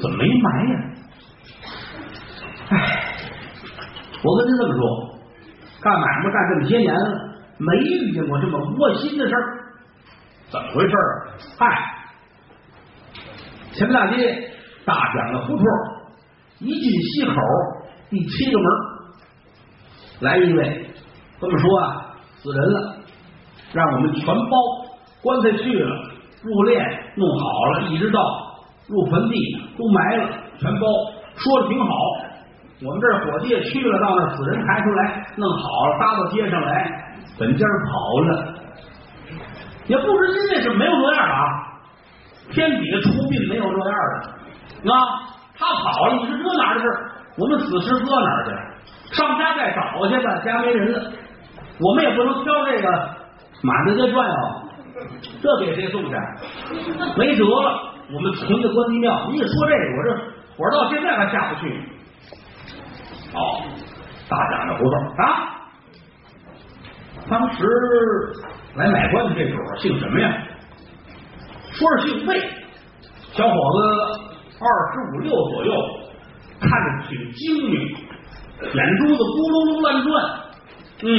[0.02, 0.74] 怎么没埋呀？
[2.70, 2.76] 唉，
[4.24, 4.82] 我跟您这么说，
[5.82, 7.08] 干买卖干这么些年了，
[7.60, 9.40] 没遇见过这么窝心的事儿。
[10.50, 11.00] 怎么回事啊？
[11.60, 11.64] 嗨，
[13.72, 14.52] 前门大街
[14.86, 15.66] 大讲的胡同，
[16.64, 17.34] 一进西口
[18.10, 18.68] 第七个门，
[20.22, 20.88] 来一位，
[21.40, 22.96] 这么说啊，死人了，
[23.74, 24.58] 让我们全包，
[25.22, 25.96] 棺材去了，
[26.42, 26.80] 入殓
[27.16, 28.20] 弄好了，一直到
[28.88, 29.36] 入坟地
[29.78, 30.88] 都埋了，全包，
[31.36, 31.88] 说的挺好。
[32.86, 38.56] 我们这伙计也去了，到那死人抬出来，弄好了，搭到街上来，本家跑了，
[39.88, 41.44] 也不知因为什么没有这样的啊，
[42.52, 43.98] 天底下出殡没有这样
[44.84, 44.98] 的啊，
[45.64, 46.86] 他跑了，你说这哪的事？
[47.38, 49.16] 我们死尸搁哪儿去？
[49.16, 51.12] 上家再找去吧，家没人了，
[51.80, 52.88] 我们也不能挑这个
[53.62, 54.36] 满大街转悠，
[55.42, 56.16] 这给谁送去？
[57.18, 59.28] 没辙了，我们存的关帝庙。
[59.32, 60.10] 你一说这个，我这
[60.58, 61.90] 我到现在还下不去。
[63.34, 63.64] 哦，
[64.30, 65.26] 大讲的胡同啊，
[67.30, 67.66] 当时
[68.76, 70.32] 来买棺材这主儿姓什么呀？
[71.72, 72.40] 说是姓魏，
[73.32, 75.74] 小伙子二十五六左右，
[76.60, 77.74] 看着挺精明，
[78.74, 80.14] 眼珠子咕噜噜乱转。
[81.04, 81.10] 嗯，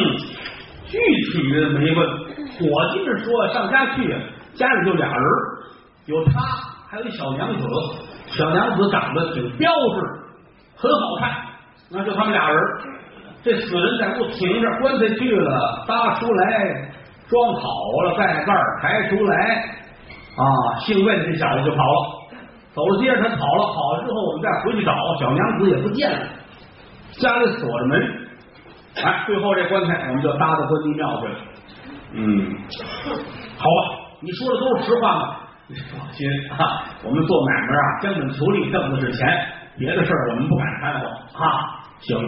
[0.86, 0.98] 具
[1.32, 4.08] 体的没问，伙计们说上家去，
[4.54, 5.24] 家里就俩人，
[6.06, 6.40] 有他，
[6.88, 7.66] 还有一小娘子，
[8.26, 10.00] 小娘子长得挺标致，
[10.76, 11.32] 很好看。
[11.90, 12.58] 那就他们俩人，
[13.42, 16.92] 这死人在屋停着，棺材去了，搭出来，
[17.28, 17.68] 装好
[18.04, 19.36] 了，盖盖抬出来，
[20.36, 22.13] 啊，姓魏的这小子就跑了，
[22.74, 26.26] 走了街上他跑了，跑了之后我们再回去找小娘子也不见了，
[27.12, 28.28] 家里锁着门，
[28.96, 31.36] 哎，最后这棺材我们就搭到关帝庙去了，
[32.14, 32.56] 嗯，
[33.56, 33.78] 好吧，
[34.20, 35.36] 你说的都是实话吗？
[35.96, 39.26] 放心啊，我们做买卖啊，将本求利，挣的是钱，
[39.78, 41.06] 别的事儿我们不敢掺和
[41.42, 41.80] 啊。
[42.00, 42.18] 行，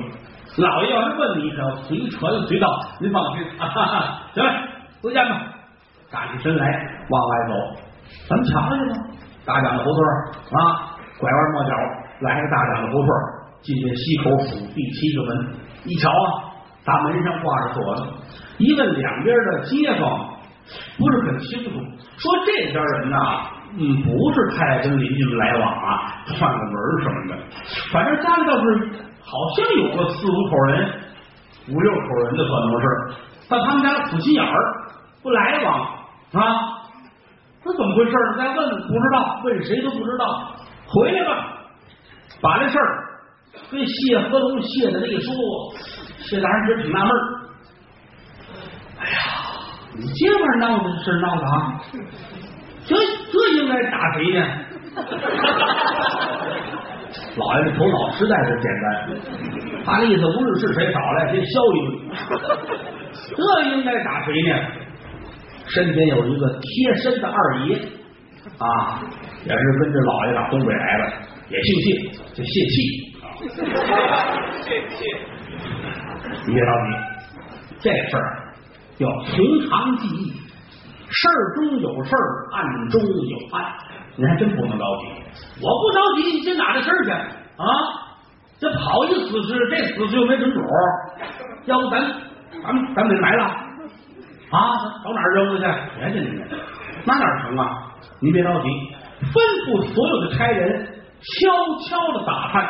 [0.57, 2.67] 老爷要是问你，可要随传随到，
[2.99, 3.45] 您放心。
[3.59, 4.51] 哈哈行了，
[5.03, 5.43] 回家吧。
[6.11, 6.67] 站起身来，
[7.11, 7.53] 往外走，
[8.29, 9.07] 咱们瞧瞧吧。
[9.47, 10.03] 大讲的胡同
[10.59, 11.71] 啊，拐弯抹角
[12.21, 13.09] 来个大讲的胡同，
[13.63, 15.55] 进去西口府第七个门。
[15.85, 16.51] 一瞧啊，
[16.85, 18.03] 大门上挂着锁子。
[18.59, 20.37] 一问两边的街坊，
[20.99, 21.71] 不是很清楚，
[22.19, 23.17] 说这家人呐，
[23.79, 27.43] 嗯，不是太跟邻居们来往啊，串个门什么的。
[27.93, 29.07] 反正家里倒是。
[29.29, 30.89] 好像有个四五口人，
[31.69, 32.87] 五六口人的可能是，
[33.51, 34.55] 但他们家死心眼儿，
[35.21, 35.81] 不来往
[36.33, 36.76] 啊，
[37.67, 38.13] 这怎么回事？
[38.39, 40.55] 再问不知道，问谁都不知道。
[40.87, 41.31] 回来吧，
[42.41, 43.05] 把这事儿
[43.73, 45.35] 跟谢和龙、谢的那一说，
[46.21, 47.11] 谢大人觉得挺纳闷。
[49.01, 49.17] 哎呀，
[49.97, 51.81] 你这玩意儿闹的是闹的啊，
[52.87, 52.95] 这
[53.33, 54.47] 这应该打谁呢？
[57.37, 58.87] 老爷的头脑实在是简单，
[59.85, 61.91] 他的意思无论是谁找来先削一顿，
[63.37, 64.55] 这应该打谁呢？
[65.69, 67.77] 身边有一个贴身的二爷
[68.59, 69.03] 啊，
[69.45, 71.05] 也是跟着老爷打东北来的，
[71.51, 71.87] 也姓谢，
[72.35, 72.75] 叫谢气。
[74.63, 74.97] 谢气，
[76.47, 76.89] 你别着急，
[77.81, 78.55] 这事儿
[78.99, 79.35] 要从
[79.69, 80.33] 长计议，
[81.11, 83.65] 事儿中有事儿，暗中有暗，
[84.17, 85.03] 你还真不能着急。
[85.61, 87.67] 我不着急，你先哪这事儿去啊？
[88.59, 90.61] 这跑一死尸，这死尸又没准主，
[91.67, 92.01] 要不咱
[92.63, 93.66] 咱咱们得埋了
[94.51, 94.59] 啊？
[95.05, 96.01] 找哪儿扔了去？
[96.01, 96.43] 别去你，
[97.05, 97.93] 那哪成啊？
[98.21, 98.69] 您别着急，
[99.33, 99.35] 吩
[99.67, 100.87] 咐所有的差人
[101.21, 101.51] 悄
[101.89, 102.65] 悄的打探，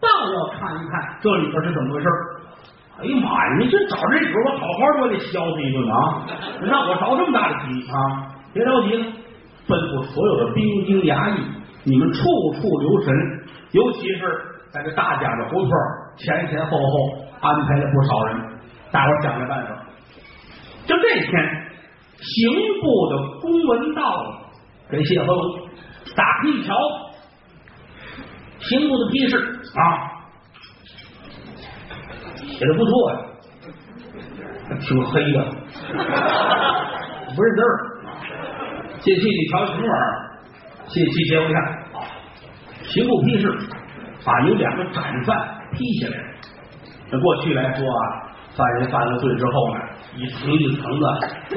[0.00, 2.08] 倒要看一看这里边是怎么回事。
[3.00, 3.56] 哎呀妈呀！
[3.58, 6.22] 你这找这主，我好好我得削他一顿啊！
[6.60, 7.94] 让我着这么大的急啊？
[8.52, 9.04] 别着急了，
[9.66, 11.40] 吩咐所有的兵丁衙役。
[11.84, 12.22] 你们处
[12.54, 13.12] 处留神，
[13.72, 14.20] 尤其是
[14.70, 15.70] 在这大家的胡同
[16.16, 18.40] 前前后后安排了不少人，
[18.92, 19.81] 大伙想着办法。
[20.86, 21.32] 就这天，
[22.20, 24.50] 刑部的公文到了，
[24.90, 25.68] 给谢和龙
[26.16, 26.74] 打开一瞧，
[28.58, 29.80] 刑部的批示啊，
[32.36, 33.18] 写的不错呀，
[34.80, 35.44] 挺黑的，
[37.34, 37.66] 不认字儿。
[39.00, 40.30] 谢七，你瞧什么玩意儿？
[40.86, 41.58] 谢七接过一看，
[42.84, 43.52] 刑部批示，
[44.24, 45.36] 把有两个斩犯
[45.72, 46.16] 批下来。
[47.10, 48.02] 那过去来说啊，
[48.54, 49.80] 犯人犯了罪之后呢，
[50.16, 51.06] 一层一层的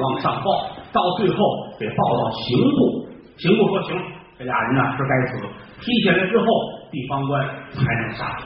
[0.00, 1.36] 往上报，到最后
[1.78, 3.96] 得报到刑部，刑部说行，
[4.38, 5.46] 这俩人呢是该死，
[5.80, 6.46] 批下来之后，
[6.90, 8.36] 地方官才能杀。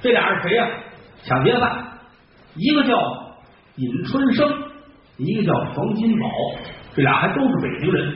[0.00, 0.68] 这俩是谁呀？
[1.22, 1.72] 抢劫犯，
[2.56, 2.96] 一个叫
[3.76, 4.50] 尹春生，
[5.18, 6.28] 一个叫冯金宝，
[6.94, 8.12] 这俩还都是北京人，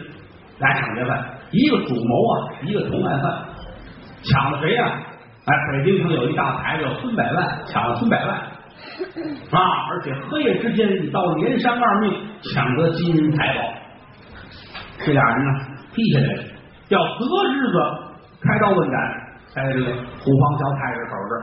[0.59, 3.45] 俩抢劫犯，一个主谋啊，一个同案犯，
[4.25, 5.05] 抢了谁呀？
[5.47, 8.43] 哎，北京城有一大财叫孙百万，抢了孙百万。
[9.51, 9.59] 啊！
[9.91, 12.13] 而且黑夜之间，一刀连山二命，
[12.43, 13.61] 抢得金银财宝。
[15.05, 15.51] 这俩人呢，
[15.95, 16.27] 批下来
[16.89, 17.79] 要择日子
[18.41, 18.99] 开刀问斩，
[19.55, 21.43] 在这个虎坊桥太师口这儿，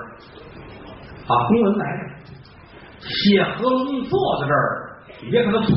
[1.28, 2.02] 啊，公文来了，
[3.00, 5.74] 写合同坐在这儿，你别看他粗，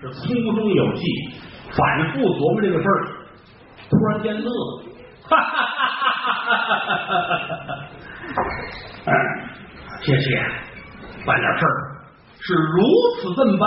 [0.00, 1.02] 是粗中有细，
[1.70, 2.90] 反复琢磨这个事儿，
[3.90, 4.50] 突然间乐，
[5.24, 7.70] 哈哈哈哈哈哈！
[9.06, 9.12] 哎，
[10.02, 10.44] 谢谢，
[11.28, 11.70] 办点事儿
[12.40, 12.80] 是如
[13.20, 13.62] 此这般，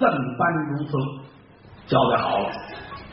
[0.00, 0.96] 这般如此，
[1.86, 2.50] 交代好了。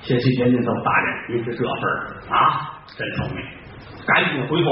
[0.01, 3.43] 谢谢点点头，大人，您是这份儿啊，真聪明，
[4.07, 4.71] 赶紧回头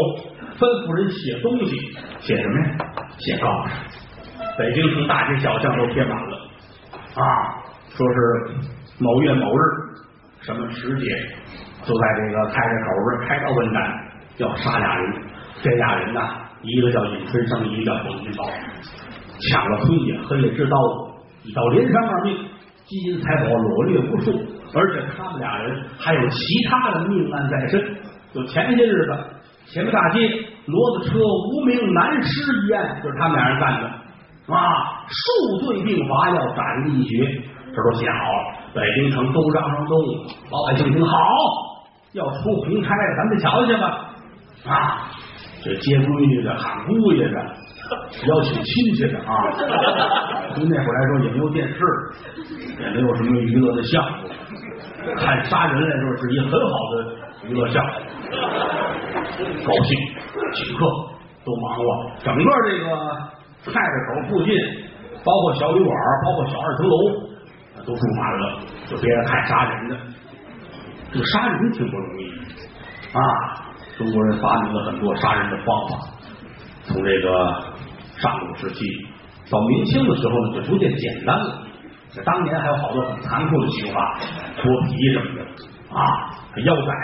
[0.58, 1.76] 吩咐人写东西，
[2.22, 2.78] 写什么呀？
[3.20, 3.74] 写告示，
[4.58, 6.38] 北京城大街小巷都贴满了
[7.16, 7.22] 啊，
[7.90, 8.18] 说是
[9.00, 9.62] 某月某日
[10.40, 11.06] 什么时节，
[11.84, 13.84] 就在这个太太口这儿开刀问斩，
[14.38, 15.24] 要杀俩人。
[15.62, 16.22] 这俩人呢，
[16.62, 18.48] 一个叫尹春生，一个叫董金宝，
[19.40, 20.78] 抢了孙爷黑夜之刀，
[21.44, 22.38] 一刀连伤二命，
[22.86, 24.32] 金银财宝裸掠无数，
[24.74, 26.38] 而且他们俩人还有其
[26.70, 27.96] 他的命案在身。
[28.34, 29.18] 就前些日子，
[29.68, 30.20] 前门大街
[30.68, 32.30] 骡子车无名男尸
[32.68, 33.88] 一案，就是他们俩人干的
[34.54, 37.26] 啊，数罪并罚，要斩立决，
[37.74, 38.58] 这都写好了。
[38.74, 39.98] 北京城都嚷嚷动，
[40.52, 41.18] 老百姓听好，
[42.14, 44.10] 要出红差，咱们瞧去吧
[44.68, 45.08] 啊！
[45.64, 47.36] 这接闺女的、喊姑爷的、
[48.28, 49.32] 邀请亲戚的啊，
[50.56, 51.76] 从那会儿来说也没有电视，
[52.80, 54.30] 也没有什么娱乐的项目，
[55.18, 56.94] 看杀人来说是一很好的
[57.48, 57.92] 娱乐项目，
[59.66, 59.98] 高兴
[60.54, 60.86] 请客
[61.46, 61.82] 都忙活，
[62.24, 62.86] 整个这个
[63.64, 64.54] 菜市口附近，
[65.24, 65.96] 包括小旅馆，
[66.26, 66.96] 包括小二层楼，
[67.86, 69.98] 都住满了，就别人看杀人的，
[71.14, 72.32] 这个杀人挺不容易
[73.14, 73.64] 啊。
[73.98, 75.98] 中国人发明了很多杀人的方法，
[76.84, 77.28] 从这个
[78.18, 78.86] 上古时期
[79.50, 81.64] 到明清的时候呢，就逐渐简单了。
[82.12, 84.20] 这当年还有好多很残酷的刑罚，
[84.58, 85.42] 剥皮什么的
[85.96, 86.02] 啊，
[86.66, 86.96] 腰斩，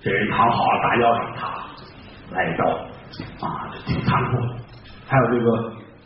[0.00, 1.66] 这人躺好了，大腰上啪
[2.32, 2.64] 来一刀
[3.46, 4.54] 啊，这挺残酷的。
[5.06, 5.50] 还有这个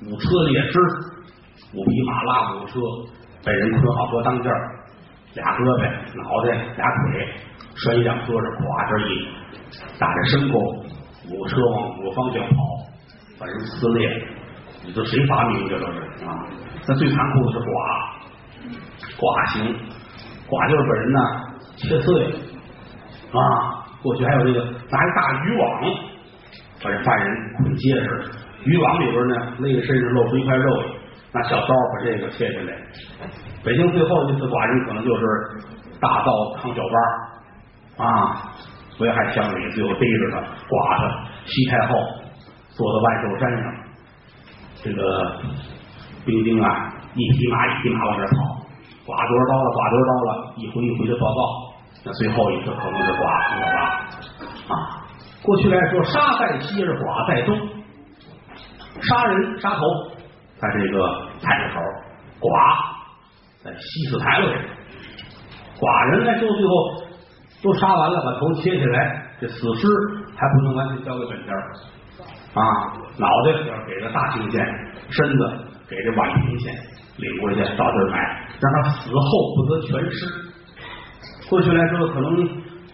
[0.06, 0.78] 五车猎尸，
[1.74, 2.80] 五匹马拉五车，
[3.44, 4.70] 被人捆好搁当间儿，
[5.34, 5.82] 俩胳膊、
[6.22, 7.28] 脑袋、俩腿
[7.76, 9.28] 拴一辆车上，咵这一。
[9.98, 10.58] 打着牲口，
[11.30, 12.56] 五车往五个方向跑，
[13.38, 14.28] 把人撕裂。
[14.84, 16.30] 你说谁发明的这都是啊？
[16.86, 17.68] 那最残酷的是剐，
[19.16, 19.76] 剐刑，
[20.48, 21.20] 剐就是把人呢
[21.76, 22.26] 切碎
[23.32, 23.40] 啊。
[24.02, 25.82] 过去还有这个拿一大渔网
[26.82, 28.30] 把这犯人捆结实，
[28.64, 30.84] 渔网里边呢勒身上露出一块肉，
[31.32, 32.78] 拿小刀把这个切下来。
[33.64, 35.22] 北京最后一次剐人可能就是
[36.00, 36.82] 大盗康小
[37.96, 38.08] 八啊。
[39.00, 41.24] 危害乡里，最后逮着他，剐他。
[41.44, 41.94] 西太后
[42.78, 43.74] 坐到万寿山上，
[44.84, 45.02] 这个
[46.24, 48.36] 兵丁啊，一匹马一匹马往这跑，
[49.04, 49.70] 剐多少刀了？
[49.74, 50.54] 剐多少刀了？
[50.58, 51.40] 一回一回的报告。
[52.04, 53.82] 那最后一次可能是剐了吧？
[54.68, 55.02] 啊，
[55.42, 57.58] 过去来说，杀在西而剐在东，
[59.02, 59.82] 杀人杀头
[60.60, 61.80] 在这个太师口，
[62.38, 62.48] 剐
[63.64, 64.62] 在西四牌楼上，
[65.80, 67.02] 剐人来说最后。
[67.60, 69.88] 都杀完了，把头切下来，这死尸
[70.36, 71.52] 还不能完全交给本家
[72.54, 72.60] 啊！
[73.18, 74.64] 脑袋要给个大清县，
[75.10, 75.38] 身子
[75.88, 76.72] 给这宛平县
[77.16, 78.18] 领过去，到这儿埋，
[78.60, 80.26] 让他死后不得全尸。
[81.50, 82.46] 过去来说，可能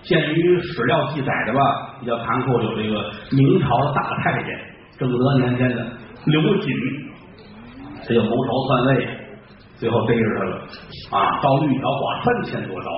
[0.02, 1.60] 鉴于史料记载的吧，
[2.00, 4.48] 比较残酷，有这个明朝的大太监
[4.98, 5.86] 正德年间的
[6.26, 6.66] 刘瑾，
[8.06, 9.08] 这就谋朝篡位，
[9.76, 10.56] 最后逮着他了
[11.10, 11.40] 啊！
[11.42, 12.90] 到绿条剐三千多刀。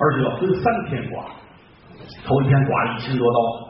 [0.00, 1.24] 而且要分三天剐，
[2.24, 3.67] 头一天剐了一千多刀，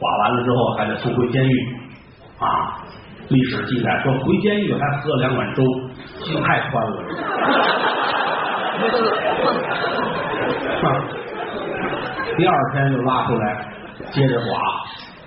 [0.00, 1.76] 剐完了之后还得送回监狱
[2.38, 2.80] 啊！
[3.28, 5.62] 历史记载说回监狱还喝了两碗粥，
[6.24, 6.96] 心太宽了。
[12.36, 13.66] 第二天又拉出来
[14.10, 14.50] 接着剐，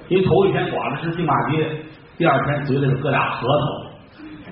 [0.10, 1.70] 因为头一天剐的是金马街，
[2.18, 3.66] 第二天嘴里头搁俩核桃，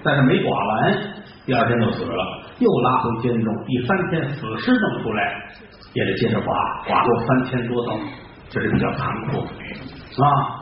[0.04, 0.98] 但是没剐完，
[1.46, 2.24] 第二天就死了，
[2.60, 5.44] 又拉回监中，第三天死尸弄出来，
[5.94, 6.46] 也得接着剐，
[6.86, 8.00] 剐过三千多刀，
[8.50, 9.44] 这是比较残酷
[10.18, 10.60] 啊。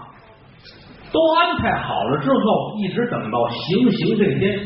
[1.12, 4.60] 都安排好了之后，一直等到行刑这天，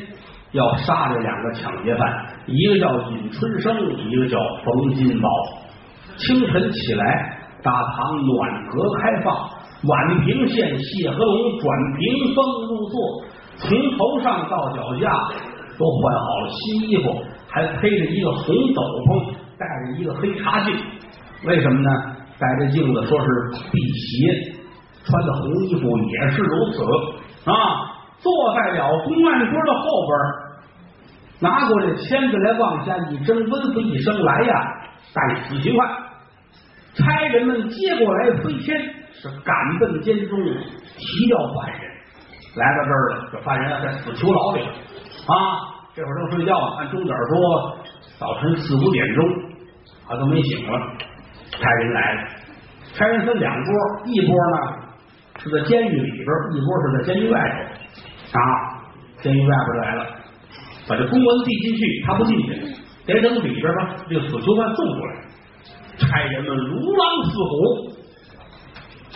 [0.51, 3.73] 要杀这两个抢劫犯，一个叫尹春生，
[4.09, 5.29] 一个叫冯金宝。
[6.17, 9.33] 清晨起来，大堂暖阁开放，
[9.83, 11.63] 宛平县谢和龙转
[11.97, 13.23] 屏风入座，
[13.55, 15.09] 从头上到脚下
[15.79, 20.75] 都换好了新衣服，还披着一个红斗篷，戴着一个黑茶镜。
[21.45, 21.89] 为什么呢？
[22.37, 23.27] 戴着镜子说是
[23.71, 24.59] 辟邪。
[25.05, 26.83] 穿的红衣服也是如此
[27.49, 27.91] 啊！
[28.19, 30.15] 坐在了公案桌的后边，
[31.41, 34.53] 拿过这签子来，往下一扔，吩咐一声：“来呀，
[35.13, 35.89] 带死刑犯！”
[36.95, 38.79] 差人们接过来推签，
[39.11, 41.81] 是赶奔监中提调犯人。
[42.55, 44.61] 来到这儿了，这犯人在死囚牢里
[45.27, 45.35] 啊！
[45.93, 47.77] 这会儿正睡觉呢，按钟点说，
[48.17, 49.25] 早晨四五点钟，
[50.07, 50.79] 他都没醒了。
[51.51, 52.29] 差人来了，
[52.95, 54.82] 差人分两拨，一拨呢。
[55.43, 57.37] 是在监狱里边，一波是在监狱外
[58.31, 58.41] 头啊。
[59.21, 60.05] 监狱外边来了，
[60.87, 62.47] 把这公文递进去，他不进去，
[63.05, 65.13] 得等里边吧这个死囚犯送过来。
[65.97, 67.53] 差人们如狼似虎，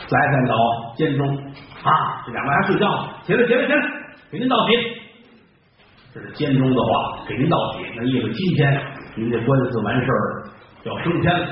[0.09, 0.55] 来在到
[0.95, 1.27] 监中
[1.83, 3.79] 啊，这两个还睡觉呢，起来起来起来，
[4.31, 4.73] 给您道喜。
[6.13, 8.81] 这是监中的话，给您道喜，那意思今天
[9.15, 10.43] 您这官司完事儿
[10.83, 11.47] 要升天了，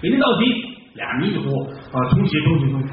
[0.00, 0.70] 给您道喜。
[0.94, 2.88] 俩迷糊啊，同喜同喜同喜。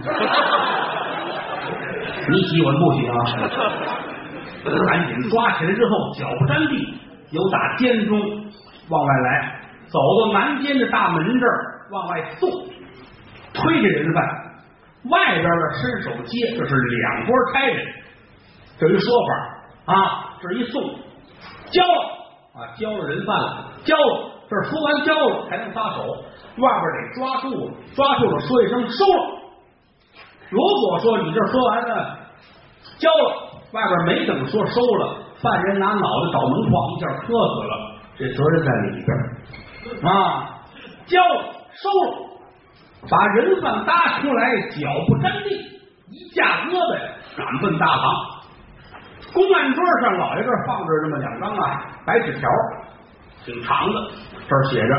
[2.29, 3.13] 你喜我不喜啊？
[4.87, 6.93] 赶紧抓起来之后，脚不沾地，
[7.31, 8.19] 由打监中
[8.89, 12.49] 往外来，走到南监的大门这儿往外送，
[13.53, 14.25] 推着人犯，
[15.09, 17.87] 外边的伸手接，这是两拨差人，
[18.77, 19.13] 这一说
[19.85, 20.83] 法啊，这一送
[21.71, 22.01] 交了
[22.55, 26.01] 啊，交了人犯了，交了，这说完交了才能撒手，
[26.57, 29.46] 外边得抓住了，抓住了说一声收了。
[30.49, 32.17] 如果说你这说完了，
[32.97, 37.33] 交了，外边没等说收了，犯人拿脑袋找门框一下磕死
[37.67, 37.73] 了，
[38.17, 40.53] 这责任在里边啊。
[41.05, 45.49] 交了，收了，把人犯搭出来，脚不沾地，
[46.09, 46.97] 一架胳膊
[47.37, 48.03] 赶奔大堂。
[49.33, 52.49] 公案桌上，老爷这放着这么两张啊白纸条，
[53.45, 54.11] 挺长的，
[54.49, 54.95] 这儿写着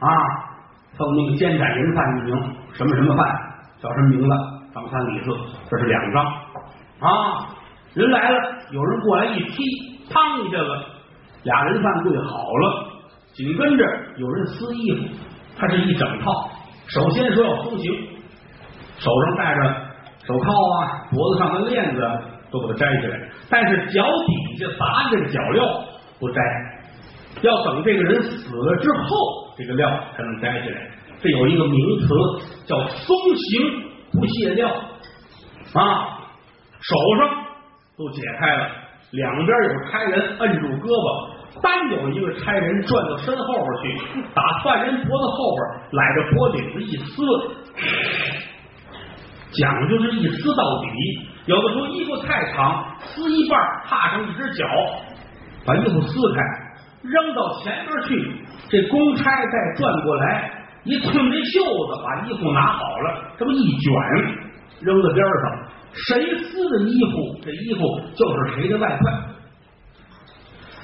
[0.00, 0.08] 啊，
[0.96, 3.26] 奉那个监斩人犯一名，什么什么犯，
[3.82, 4.34] 叫什么名字。
[4.90, 5.36] 三李四，
[5.70, 6.24] 这是两张
[7.00, 7.48] 啊！
[7.94, 8.38] 人来了，
[8.70, 9.62] 有人过来一踢，
[10.08, 10.70] 嘡一下子，
[11.42, 12.88] 俩人犯跪好了。
[13.34, 13.84] 紧跟着
[14.16, 15.08] 有人撕衣服，
[15.58, 16.50] 他是一整套。
[16.86, 17.92] 首先说要封刑，
[18.98, 19.62] 手上戴着
[20.26, 22.00] 手铐啊，脖子上的链子
[22.50, 23.20] 都给他摘下来，
[23.50, 25.84] 但是脚底下砸这个脚镣
[26.18, 26.40] 不摘，
[27.42, 30.90] 要等这个人死了之后，这个镣才能摘下来。
[31.20, 32.06] 这有一个名词
[32.66, 33.91] 叫松刑。
[34.12, 36.18] 不卸掉啊！
[36.80, 37.46] 手上
[37.96, 38.68] 都解开了，
[39.12, 45.60] 两边有差人摁住胳膊，单有一个差人转到身后边去，打犯人脖子后边，
[45.92, 47.22] 揽着脖领子一撕，
[49.52, 50.88] 讲究是一撕到底。
[51.46, 53.58] 有的时候衣服太长，撕一半，
[53.88, 54.66] 踏上一只脚，
[55.64, 56.40] 把衣服撕开，
[57.02, 58.32] 扔到前边去，
[58.68, 60.61] 这公差再转过来。
[60.84, 63.92] 一寸这袖子，把衣服拿好了，这么一卷，
[64.80, 65.68] 扔在边上。
[65.94, 69.12] 谁撕的衣服，这衣服就是谁的外快。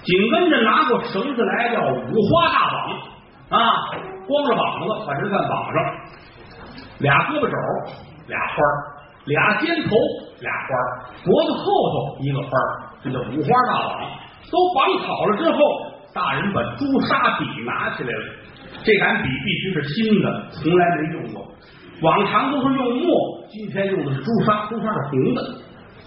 [0.05, 3.89] 紧跟着拿过绳子来，叫五花大绑啊，
[4.27, 5.77] 光着膀子把人算绑上，
[7.01, 7.57] 俩胳膊肘
[8.29, 8.55] 俩花
[9.25, 9.97] 俩肩头
[10.41, 10.69] 俩花
[11.25, 12.51] 脖子后头一个花
[13.03, 14.09] 这叫五花大绑。
[14.51, 15.59] 都绑好了之后，
[16.15, 18.25] 大人把朱砂笔拿起来了。
[18.85, 21.47] 这杆笔必须是新的，从来没用过。
[22.01, 25.43] 往常都是用墨，今天用的是朱砂，朱砂是红的，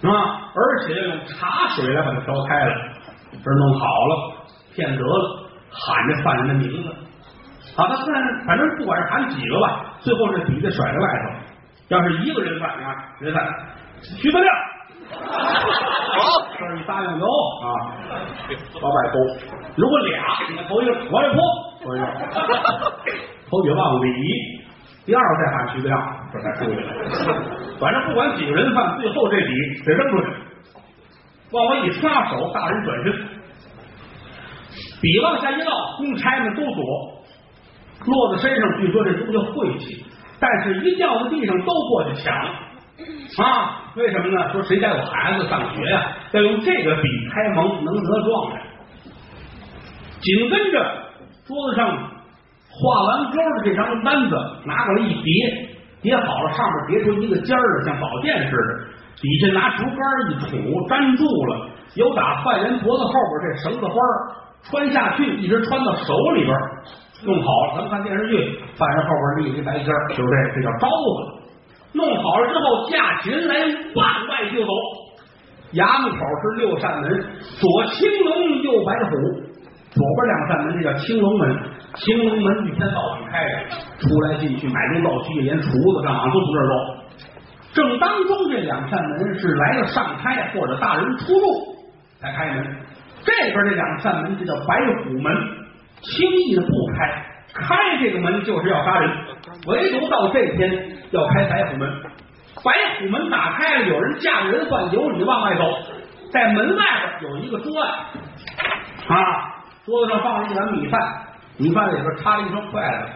[0.09, 2.73] 啊，而且要用茶水来把它调开了。
[3.43, 4.33] 这弄好了，
[4.73, 6.89] 骗得了，喊着犯人的名字。
[7.75, 11.29] 好，他看，反正不管是喊几个吧，最后这笔得甩在外头。
[11.89, 13.45] 要是一个人犯啊，人犯
[14.01, 14.55] 徐德亮，
[15.11, 15.27] 好，
[16.57, 17.67] 这儿你答应有啊，
[18.81, 19.19] 往外勾。
[19.75, 21.70] 如果俩，你看头一个往外泼。
[23.49, 24.07] 头几忘礼，
[25.05, 25.99] 第二再喊徐子亮，
[26.31, 26.87] 这才出去了。
[27.79, 30.27] 反正不管几个人犯，最后这笔得扔出去。
[31.51, 33.11] 往我一撒手，大人转身，
[35.01, 36.83] 笔往下一落，公差们都躲，
[38.05, 38.79] 落在身上。
[38.79, 40.05] 据说这东西晦气，
[40.39, 42.33] 但是一掉在地上，都过去抢
[43.43, 43.91] 啊！
[43.95, 44.53] 为什么呢？
[44.53, 48.61] 说谁家有孩子上学呀，要用这个笔开蒙，能得状元。
[50.21, 51.03] 紧跟着
[51.45, 51.87] 桌子上
[52.69, 54.35] 画完勾的这张单子
[54.65, 55.67] 拿过来一叠，
[56.01, 58.79] 叠好了，上面叠出一个尖儿，像宝剑似的，
[59.21, 59.97] 底下拿竹竿
[60.29, 63.95] 一杵，粘住了，有打犯人脖子后边这绳子花
[64.63, 66.55] 穿下去，一直穿到手里边，
[67.25, 67.73] 弄好了。
[67.75, 71.41] 咱们看电视剧，犯人后边立一白尖儿，就这，这叫招子。
[71.93, 73.55] 弄好了之后，架起人来，
[73.95, 74.71] 往外就走。
[75.73, 77.09] 衙门口是六扇门，
[77.59, 79.50] 左青龙，右白虎。
[79.91, 81.57] 左边两扇门，这叫青龙门。
[81.95, 83.69] 青龙门一天到晚开着，
[83.99, 86.73] 出来进去买东造西，连厨子干嘛都从这儿走。
[87.73, 91.75] 正当中这两扇门是来了上差或者大人出入
[92.19, 92.65] 才开门。
[93.23, 95.33] 这边这两扇门，这叫白虎门，
[96.01, 96.67] 轻易的不
[96.97, 97.25] 开。
[97.53, 99.11] 开这个门就是要杀人，
[99.67, 101.89] 唯独到这天要开白虎门。
[102.63, 105.63] 白虎门打开了，有人架着人犯有理往外走，
[106.31, 106.85] 在门外
[107.19, 107.91] 边有一个桌案
[109.07, 109.17] 啊，
[109.85, 111.01] 桌子上放了一碗米饭，
[111.57, 113.09] 米饭里边插了一双筷子，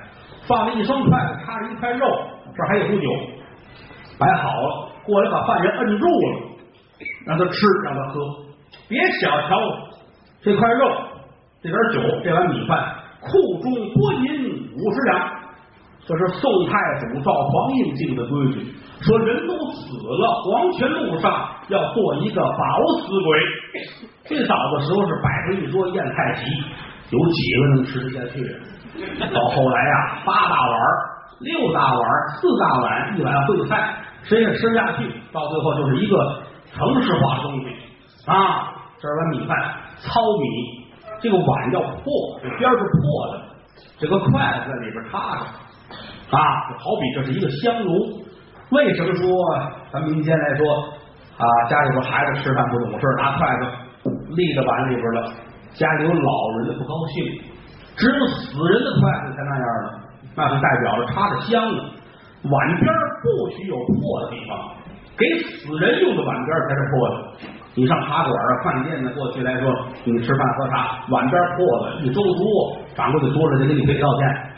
[0.47, 2.07] 放了一双筷子插着一块肉，
[2.55, 3.09] 这还有壶酒，
[4.17, 6.41] 摆好了，过来把犯人摁住了，
[7.27, 8.19] 让他吃，让他喝，
[8.87, 9.59] 别小瞧
[10.41, 10.91] 这块肉，
[11.61, 12.95] 这点酒，这碗米饭。
[13.21, 13.31] 库
[13.63, 14.45] 中拨银
[14.75, 15.34] 五十两，
[16.07, 18.73] 这是宋太祖赵匡胤定的规矩。
[19.01, 22.57] 说人都死了，黄泉路上要做一个饱
[23.01, 23.39] 死鬼。
[24.23, 26.45] 最早的时候是摆上一桌宴菜席，
[27.09, 28.55] 有几个能吃得下去？
[29.33, 30.79] 到后来呀，八大碗、
[31.41, 32.01] 六大碗、
[32.39, 35.11] 四大碗，一碗烩菜，谁也吃不下去。
[35.33, 36.43] 到最后就是一个
[36.73, 37.67] 城市化的东西
[38.27, 38.71] 啊！
[39.01, 39.57] 这碗米饭，
[39.99, 40.85] 糙米。
[41.21, 43.41] 这个碗要破，这边是破的，
[43.97, 45.45] 这个筷子在里边插着
[46.31, 46.39] 啊，
[46.77, 48.23] 好比这是一个香炉。
[48.71, 49.29] 为什么说
[49.91, 50.65] 咱们民间来说
[51.37, 55.31] 啊，家里边孩子吃饭不懂事，拿筷子立在碗里边了，
[55.73, 57.23] 家里有老人的不高兴，
[57.95, 59.99] 只有死人的筷子才那样的，
[60.35, 61.83] 那就代表着插着香呢。
[62.43, 62.87] 碗边
[63.23, 64.57] 不许有破的地方，
[65.17, 67.15] 给死人用的碗边才是破的。
[67.75, 69.71] 你上茶馆啊、饭店呢，过去来说，
[70.05, 74.54] 你吃饭喝茶，碗边破了，一周桌，掌柜的多了就给你赔道歉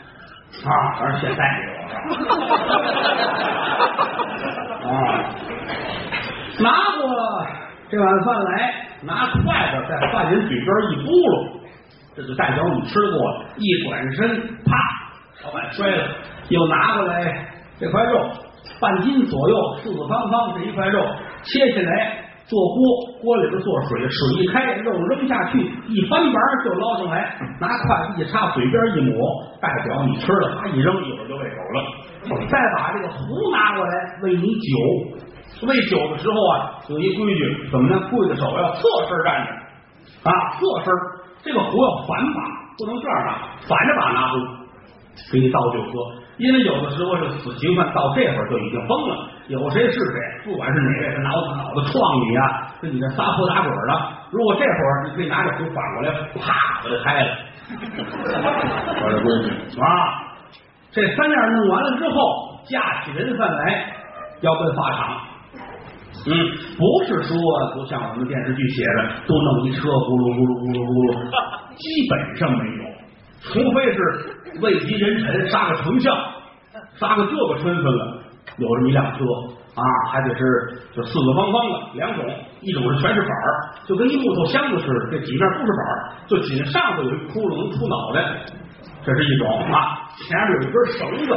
[0.64, 0.70] 啊！
[0.98, 1.70] 反正现在没有
[4.88, 4.90] 啊，
[6.58, 6.66] 拿
[6.98, 7.02] 过
[7.90, 11.32] 这碗饭来，拿筷子在犯人嘴边一咕噜，
[12.16, 13.46] 这就代表你吃过了。
[13.56, 14.76] 一转身，啪，
[15.44, 16.08] 把碗摔了，
[16.48, 17.46] 又拿过来
[17.78, 18.30] 这块肉，
[18.80, 21.04] 半斤左右，四四方方这一块肉，
[21.44, 22.27] 切下来。
[22.48, 22.80] 做锅，
[23.20, 26.34] 锅里边做水，水一开，肉扔下去，一翻盘
[26.64, 29.20] 就捞上来，拿筷子一插，嘴边一抹，
[29.60, 31.84] 代表你吃了，啪一扔，一会儿就喂狗了。
[32.48, 33.92] 再把这个壶拿过来
[34.22, 38.08] 喂你酒，喂酒的时候啊，有一规矩，怎么呢？
[38.10, 40.94] 跪的手要侧身站着啊，侧身，
[41.44, 42.40] 这个壶要反把，
[42.78, 43.38] 不能这样拿，
[43.68, 44.38] 反着把拿壶，
[45.30, 45.92] 给你倒酒喝。
[46.38, 53.92] 因为有的时候这死刑犯到这会儿就已经疯了，有谁是谁，不管是哪位，他脑子脑子撞你啊，跟你这撒泼打滚的。
[54.30, 57.28] 如果这会儿你可以拿着壶反过来，啪把他开了。
[57.68, 59.84] 我这规矩啊，
[60.92, 63.92] 这三样弄完了之后，架起人犯来
[64.40, 65.16] 要奔法场。
[66.26, 66.30] 嗯，
[66.76, 67.36] 不是说
[67.74, 71.30] 不像我们电视剧写的，都弄一车咕噜咕噜咕噜咕噜，
[71.74, 72.88] 基本上没有。
[73.40, 73.98] 除非是
[74.60, 76.12] 位极人臣，杀个丞相，
[76.98, 78.18] 杀个这个身份了，
[78.58, 79.24] 有这么一辆车
[79.74, 80.42] 啊，还得是
[80.92, 82.24] 就四四方方的两种，
[82.60, 83.46] 一种是全是板儿，
[83.86, 85.94] 就跟一木头箱子似的，这几面都是板儿，
[86.26, 88.42] 就仅上头有一窟窿能出脑袋，
[89.04, 90.10] 这是一种啊。
[90.18, 91.30] 前面有一根绳子，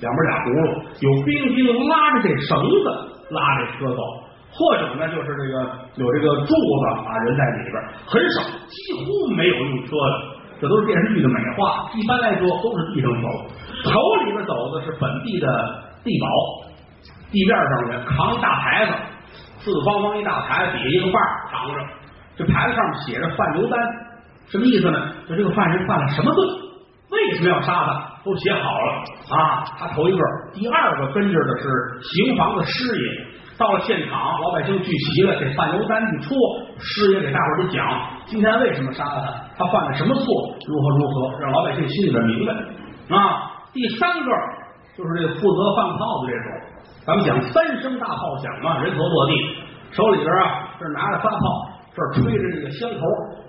[0.00, 2.88] 两边俩轱辘，有兵丁拉着这绳子
[3.28, 4.00] 拉这车走，
[4.48, 5.68] 或者呢就是这个
[6.00, 7.76] 有这个柱子啊，人在里边，
[8.08, 10.40] 很少，几乎没有用车的。
[10.62, 13.26] 这都是电视剧的美化，一般来说都是地上走，
[13.84, 13.90] 头
[14.24, 15.48] 里边走的是本地的
[16.04, 16.26] 地保，
[17.30, 18.92] 地面上的扛一大牌子，
[19.58, 21.20] 四方方一大牌子，底下一个把
[21.50, 21.80] 扛着，
[22.36, 23.78] 这牌子上面写着犯牛单，
[24.48, 25.12] 什么意思呢？
[25.28, 26.44] 就这个犯人犯了什么罪，
[27.10, 29.64] 为什么要杀他，都写好了啊。
[29.78, 30.22] 他头一个，
[30.52, 31.68] 第二个跟着的是
[32.02, 33.32] 刑房的师爷。
[33.58, 36.36] 到了现场，老百姓聚齐了，这犯牛单一戳，
[36.78, 39.22] 师爷给大伙儿讲，今天为什么杀了
[39.56, 40.24] 他，他犯了什么错，
[40.66, 42.52] 如何如何，让老百姓心里边明白
[43.14, 43.51] 啊。
[43.72, 44.30] 第三个
[44.96, 46.48] 就是这负责放炮的这种，
[47.06, 49.32] 咱们讲三声大炮响嘛，人头落地，
[49.90, 51.38] 手里边啊这拿着发炮，
[51.94, 53.00] 这吹着这个香头，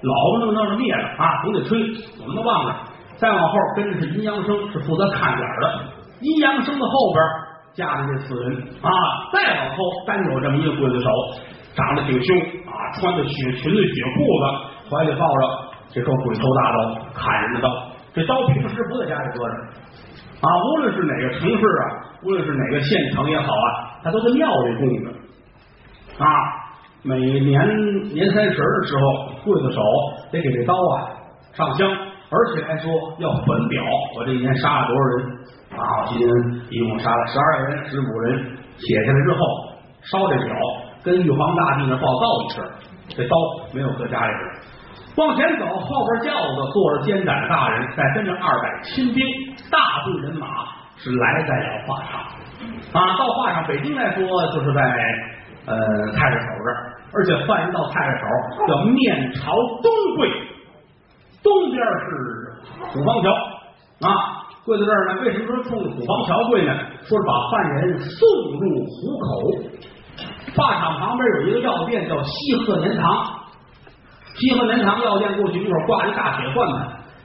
[0.01, 1.80] 老不能让着灭了啊，总得吹，
[2.21, 2.76] 我们都忘了。
[3.17, 5.80] 再往后跟着是阴阳生，是负责看点的，
[6.21, 7.53] 阴阳生的后边。
[7.74, 8.53] 架着这死人
[8.84, 8.89] 啊，
[9.34, 11.09] 再往后单有这么一个刽子手，
[11.74, 12.38] 长得挺凶
[12.69, 15.41] 啊，穿着血裙子、血裤子，怀里抱着
[15.89, 16.78] 这说鬼头大刀，
[17.15, 17.67] 砍人的刀，
[18.13, 19.55] 这刀平时不在家里搁着
[20.44, 21.84] 啊，无论是哪个城市啊，
[22.24, 25.12] 无论是哪个县城也好啊，他都在庙里供着
[26.20, 26.28] 啊。
[27.02, 27.41] 每年
[28.14, 29.02] 年三十的时候，
[29.44, 29.82] 刽子手
[30.32, 31.16] 得给这刀啊
[31.54, 33.84] 上香，而且还说要焚表，
[34.18, 35.28] 我这一年杀了多少人
[35.80, 36.06] 啊？
[36.08, 36.28] 今年
[36.70, 39.39] 一共杀了十二个人、十五人，写下来之后
[40.02, 40.56] 烧这表，
[41.04, 42.66] 跟玉皇大帝那报告一声。
[43.16, 43.36] 这刀
[43.74, 44.44] 没有搁家里边，
[45.16, 49.24] 往前走，后边轿子坐着监斩大人，再跟着二百亲兵，
[49.70, 50.47] 大队人马
[50.97, 52.22] 是来在了华场
[52.93, 53.18] 啊。
[53.18, 54.82] 到华场，北京来说就是在
[55.68, 55.76] 呃
[56.14, 58.26] 太师口这儿，而且犯人到太师口
[58.70, 59.53] 要面朝
[59.84, 60.32] 东跪，
[61.43, 63.32] 东边是虎坊桥
[64.07, 64.39] 啊。
[64.66, 66.74] 跪在这儿呢，为什么说冲着虎坊桥跪呢？
[67.03, 68.28] 说是把犯人送
[68.59, 69.28] 入虎口。
[70.55, 73.43] 法场旁边有一个药店，叫西鹤年堂。
[74.36, 76.76] 西鹤年堂药店过去一会儿挂一大铁罐子，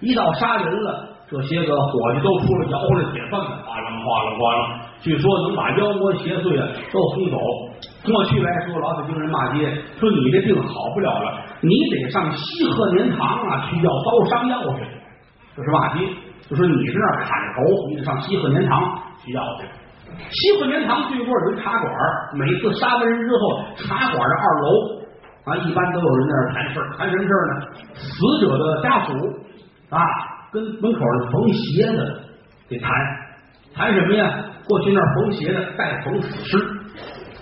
[0.01, 4.79] 一到杀人了，这些个伙计都出来摇着铁罐子，哗啷哗啷哗啷。
[5.01, 7.39] 据说能把妖魔邪祟啊都轰走。
[8.05, 14.85] 过去来说，老北京人骂街，说你这病好不了了，你得上西鹤年堂啊去要刀伤药去。
[15.57, 16.05] 这是骂街，
[16.49, 19.65] 就说你是那砍头，你得上西鹤年堂去要去。
[20.31, 21.85] 西鹤年堂对过有一茶馆，
[22.35, 24.98] 每次杀完人之后，茶馆的二楼
[25.49, 27.67] 啊，一般都有人在那谈事儿谈什么事儿呢？
[27.95, 29.13] 死者的家属
[29.91, 29.99] 啊，
[30.53, 32.21] 跟门口的缝鞋的
[32.69, 32.93] 得谈，
[33.75, 34.45] 谈什么呀？
[34.69, 36.59] 过去那缝鞋的带缝死尸，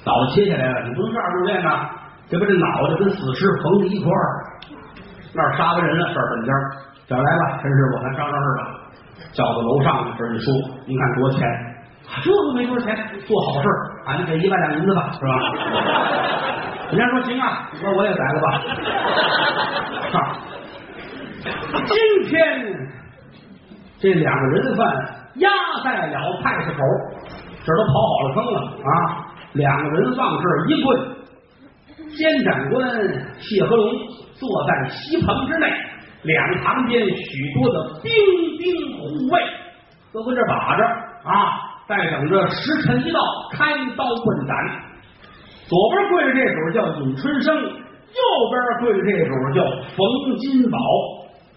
[0.06, 1.90] 脑袋切下来了，你不能这样入殓呐，
[2.30, 4.24] 得把这脑袋跟死尸缝在一块儿。
[5.34, 6.52] 那儿杀完人了，这儿本家
[7.08, 8.62] 叫来吧，陈师傅，咱商量事吧。
[9.32, 10.54] 叫到楼上这儿一说，
[10.86, 11.46] 您看多少钱？
[12.22, 12.94] 这都没多少钱，
[13.26, 13.68] 做好事
[14.06, 15.32] 俺就给一万两银子吧，是吧？
[16.90, 18.46] 人家说行啊，我说我也宰了吧。
[21.86, 21.96] 今
[22.28, 22.32] 天
[23.98, 24.86] 这两个人犯
[25.36, 25.50] 押
[25.84, 26.80] 在了派出所，
[27.64, 28.90] 这都刨好了坑了啊！
[29.54, 30.86] 两个人往这儿一跪，
[32.16, 32.76] 监斩官
[33.40, 33.90] 谢和龙
[34.34, 35.66] 坐在西棚之内，
[36.22, 38.12] 两旁边许多的兵
[38.58, 39.42] 丁护卫
[40.12, 40.84] 都跟这把着
[41.24, 41.62] 啊。
[41.88, 43.20] 在等着时辰一到，
[43.52, 44.56] 开刀问斩。
[45.68, 49.58] 左边跪着这主叫尹春生，右边跪着这主叫
[49.96, 49.98] 冯
[50.38, 50.78] 金宝。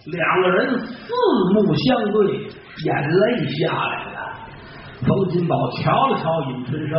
[0.06, 1.14] 两个人四
[1.54, 2.18] 目相对，
[2.86, 4.18] 眼泪下来了。
[5.06, 6.94] 冯金宝瞧了瞧尹春生，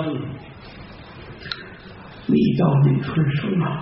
[2.26, 3.80] 你叫尹春生吗？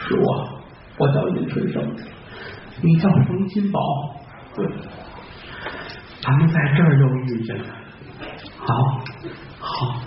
[0.00, 0.48] 是我，
[0.98, 1.96] 我叫尹春生。
[2.82, 3.80] 你叫冯金宝？
[4.54, 4.66] 对。
[6.20, 7.64] 咱们在这儿又遇见了，
[8.58, 8.74] 好，
[9.58, 10.00] 好。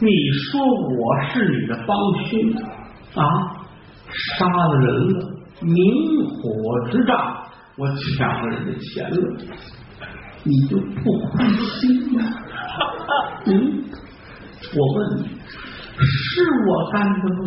[0.00, 1.94] 你说我是你的帮
[2.24, 2.40] 凶
[3.14, 3.22] 啊，
[4.38, 5.14] 杀了人了，
[5.60, 5.76] 明
[6.26, 6.40] 火
[6.90, 7.44] 之仗，
[7.76, 7.86] 我
[8.18, 9.16] 抢了人家钱了，
[10.44, 11.28] 你就不灰
[11.78, 12.18] 心吗？
[13.46, 13.50] 嗯，
[14.74, 15.20] 我问你，
[15.98, 17.38] 是我干的吗？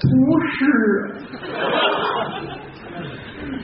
[0.00, 0.06] 不
[0.46, 0.58] 是，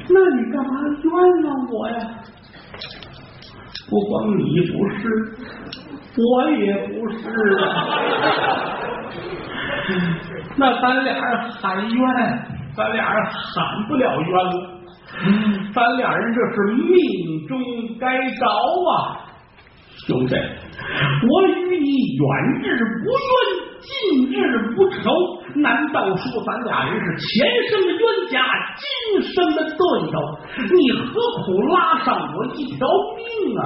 [0.09, 0.71] 那你干嘛
[1.03, 1.07] 冤
[1.45, 1.95] 枉我呀？
[3.89, 5.01] 不光你不是，
[6.17, 7.19] 我也不是
[7.65, 7.65] 啊。
[10.59, 11.99] 那咱俩人喊冤，
[12.75, 14.53] 咱俩人喊不了冤了。
[15.73, 17.59] 咱俩人这是命中
[17.99, 19.21] 该着啊，
[20.07, 21.87] 兄弟，我与你
[22.17, 22.25] 远
[22.63, 22.65] 日
[23.05, 23.35] 不冤，
[23.81, 23.89] 近
[24.33, 24.35] 日
[24.75, 24.97] 不仇。
[25.55, 28.35] 难道说咱俩人是前生的冤家，
[28.77, 29.79] 今生的对
[30.11, 30.15] 头？
[30.75, 31.07] 你何
[31.45, 33.23] 苦拉上我一条命
[33.59, 33.65] 啊？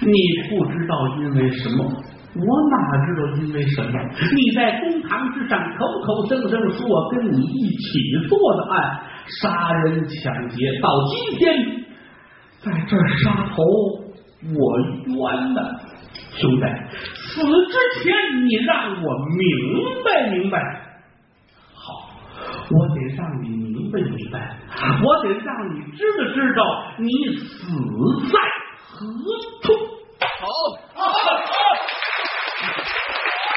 [0.00, 0.12] 你
[0.48, 2.76] 不知道因为什么，我哪
[3.06, 4.00] 知道因为什么？
[4.34, 9.00] 你在公堂之上口口声声说我跟你一起做的案，
[9.42, 11.84] 杀人抢劫，到今天
[12.60, 13.62] 在这杀头，
[14.54, 15.60] 我冤呐，
[16.36, 16.66] 兄弟！
[17.26, 20.58] 死之前你让我明白明白，
[21.74, 22.08] 好，
[22.70, 24.56] 我得让你明白明白，
[25.02, 26.62] 我得让你知道知道，
[26.98, 27.46] 你死
[28.32, 28.38] 在。
[28.94, 29.02] 何
[29.62, 29.74] 处？
[30.20, 30.46] 好。
[30.94, 31.22] 好 好